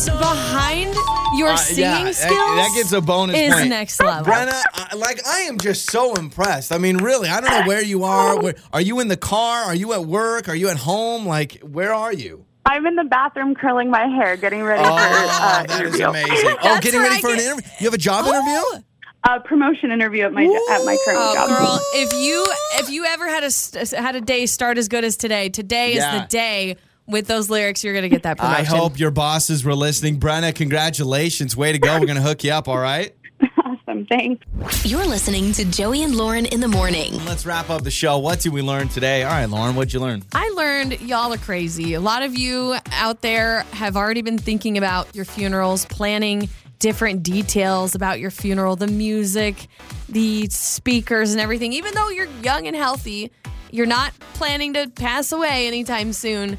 [0.01, 0.95] Behind
[1.37, 2.37] your Uh, singing yeah, skills.
[2.57, 3.69] That, gets a bonus is point.
[3.69, 4.33] next level.
[4.33, 6.73] Brenna, I, like I am just so impressed.
[6.73, 8.41] I mean, really, I don't know where you are.
[8.41, 9.65] Where, are you in the car?
[9.65, 10.49] Are you at work?
[10.49, 11.27] Are you at home?
[11.27, 12.45] Like, where are you?
[12.65, 16.07] I'm in the bathroom curling my hair, getting ready for Oh, uh, that is interview.
[16.07, 16.57] amazing.
[16.63, 17.63] Oh, getting ready I for an interview.
[17.81, 18.83] You have a job interview?
[19.25, 21.49] A promotion interview at my at my current Oh, job.
[21.49, 21.81] girl!
[21.95, 22.45] If you
[22.81, 26.15] if you ever had a had a day start as good as today, today Yeah.
[26.17, 26.77] is the day.
[27.07, 28.61] With those lyrics, you're gonna get that promotion.
[28.61, 30.21] I hope your bosses were listening.
[30.21, 31.57] Brenna, congratulations.
[31.57, 31.99] Way to go.
[31.99, 33.15] We're going to hook you up, all right?
[33.89, 34.45] Awesome, thanks.
[34.85, 37.13] You're listening to Joey and Lauren in the morning.
[37.25, 38.19] Let's wrap up the show.
[38.19, 39.23] What did we learn today?
[39.25, 40.23] All right, Lauren, what'd you learn?
[40.33, 41.95] I learned y'all are crazy.
[41.95, 46.49] A lot of you out there have already been thinking about your funerals, planning
[46.79, 49.67] different details about your funeral, the music,
[50.09, 51.73] the speakers, and everything.
[51.73, 53.31] Even though you're young and healthy,
[53.71, 56.57] you're not planning to pass away anytime soon.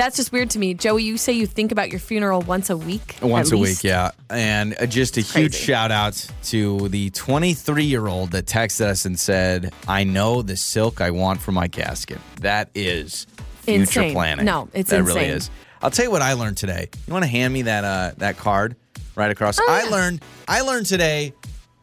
[0.00, 0.72] That's just weird to me.
[0.72, 3.16] Joey, you say you think about your funeral once a week?
[3.20, 3.84] Once a least?
[3.84, 4.12] week, yeah.
[4.30, 5.66] And uh, just a huge Crazy.
[5.66, 10.56] shout out to the 23 year old that texted us and said, I know the
[10.56, 12.16] silk I want for my casket.
[12.40, 13.26] That is
[13.58, 14.14] future Insane.
[14.14, 14.46] planning.
[14.46, 15.50] No, it's that really is.
[15.82, 16.88] I'll tell you what I learned today.
[17.06, 18.76] You want to hand me that uh, that card
[19.16, 19.60] right across?
[19.60, 21.34] Oh, I learned I learned today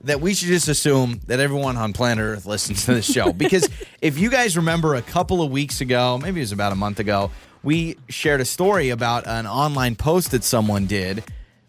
[0.02, 3.70] that we should just assume that everyone on planet Earth listens to this show because
[4.02, 7.00] if you guys remember a couple of weeks ago, maybe it was about a month
[7.00, 7.32] ago,
[7.68, 11.22] we shared a story about an online post that someone did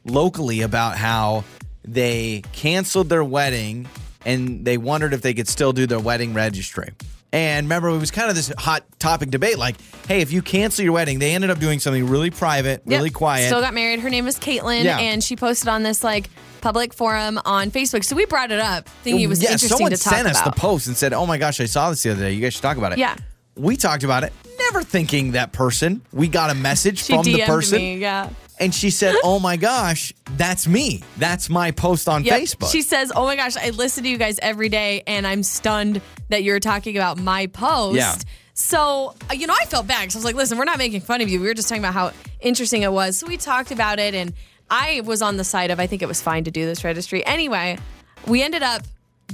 [0.05, 1.43] locally about how
[1.83, 3.89] they canceled their wedding
[4.25, 6.93] and they wondered if they could still do their wedding registry.
[7.33, 9.75] And remember, it was kind of this hot topic debate like,
[10.07, 12.97] hey, if you cancel your wedding, they ended up doing something really private, Yep.
[12.99, 13.47] really quiet.
[13.49, 13.99] Still got married.
[13.99, 15.01] Her name is Caitlin, Yeah.
[15.01, 16.31] and she posted on this like
[16.61, 18.05] public forum on Facebook.
[18.05, 20.41] So we brought it up, thinking it was yeah, interesting someone to talk sent us
[20.43, 22.33] the post and said, "Oh my gosh, I saw this the other day.
[22.35, 23.17] You guys should talk about it." Yeah.
[23.59, 24.33] We talked about it.
[24.59, 26.03] Never thinking that person.
[26.13, 27.99] We got a message from DM'd the person, me.
[27.99, 28.29] Yeah.
[28.61, 31.03] and she said, "Oh my gosh, that's me.
[31.17, 32.41] That's my post on Yep.
[32.41, 35.43] Facebook." She says, "Oh my gosh, I listen to you guys every day, and I'm
[35.43, 38.15] stunned that you're talking about my post." Yeah.
[38.55, 41.01] So uh, you know, I felt bad because I was like, "Listen, we're not making
[41.01, 41.41] fun of you.
[41.41, 44.33] We were just talking about how interesting it was." So we talked about it, and
[44.71, 47.25] I was on the side of I think it was fine to do this registry.
[47.25, 47.79] Anyway,
[48.27, 48.83] we ended up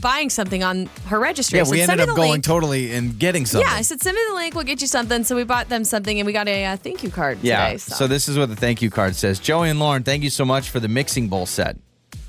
[0.01, 1.59] buying something on her registry.
[1.59, 3.67] yeah, we ended up going link." totally and getting something.
[3.69, 4.55] Yeah, I said, send me the link.
[4.55, 5.25] We'll get you something.
[5.25, 7.67] So we bought them something, and we got a uh, thank you card Yeah.
[7.69, 7.79] today.
[7.79, 8.07] So.
[8.07, 9.39] this is what the thank you card says.
[9.39, 11.77] Joey and Lauren, thank you so much for the mixing bowl set.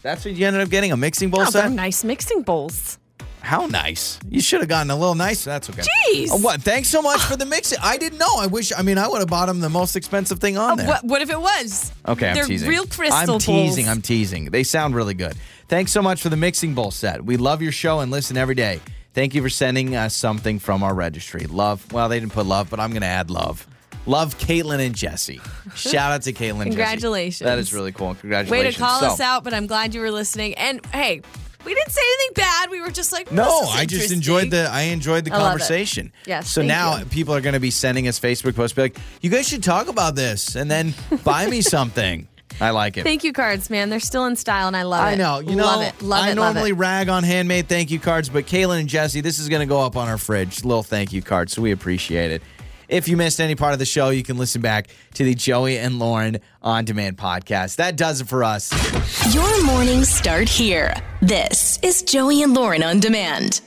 [0.01, 1.71] That's what you ended up getting a mixing bowl Oh, set.
[1.71, 2.99] nice mixing bowls.
[3.41, 4.17] How nice!
[4.27, 5.51] You should have gotten a little nicer.
[5.51, 5.83] That's okay.
[6.11, 6.31] Jeez.
[6.31, 6.63] Uh, what?
[6.63, 7.77] Thanks so much for the mixing.
[7.81, 8.37] I didn't know.
[8.39, 8.71] I wish.
[8.75, 10.87] I mean, I would have bought him the most expensive thing on there.
[10.87, 11.91] What, what if it was?
[12.07, 12.67] Okay, I'm They're teasing.
[12.67, 13.85] real crystal I'm teasing.
[13.85, 13.87] bowls.
[13.97, 14.45] I'm teasing.
[14.45, 15.35] They sound really good.
[15.67, 17.25] Thanks so much for the mixing bowl set.
[17.25, 18.79] We love your show and listen every day.
[19.13, 21.45] Thank you for sending us something from our registry.
[21.47, 21.91] Love.
[21.91, 23.65] Well, they didn't put love, but I'm going to add love.
[24.05, 25.41] Love Caitlin and Jesse.
[25.75, 26.49] Shout out to Caitlin.
[26.51, 26.75] and Jesse.
[26.75, 27.39] Congratulations.
[27.45, 28.13] That is really cool.
[28.15, 28.65] Congratulations.
[28.65, 30.53] Way to call So- us out, but I'm glad you were listening.
[30.55, 31.21] And hey,
[31.65, 32.69] we didn't say anything bad.
[32.69, 36.11] We were just like, No, I just enjoyed the I enjoyed the I conversation.
[36.27, 37.05] Yes, So now you.
[37.05, 39.87] people are going to be sending us Facebook posts, be like, "You guys should talk
[39.87, 40.93] about this," and then
[41.23, 42.27] buy me something.
[42.61, 43.03] I like it.
[43.03, 43.89] Thank you cards, man.
[43.89, 45.11] They're still in style, and I love it.
[45.11, 45.39] I know.
[45.39, 46.01] You know, love it.
[46.01, 46.37] Love I it.
[46.37, 46.75] love normally it.
[46.75, 49.81] rag on handmade thank you cards, but Caitlin and Jesse, this is going to go
[49.81, 50.63] up on our fridge.
[50.63, 52.41] Little thank you card, so we appreciate it.
[52.87, 55.79] If you missed any part of the show, you can listen back to the Joey
[55.79, 57.77] and Lauren on demand podcast.
[57.77, 58.71] That does it for us.
[59.33, 60.93] Your mornings start here.
[61.21, 63.61] This is Joey and Lauren on demand.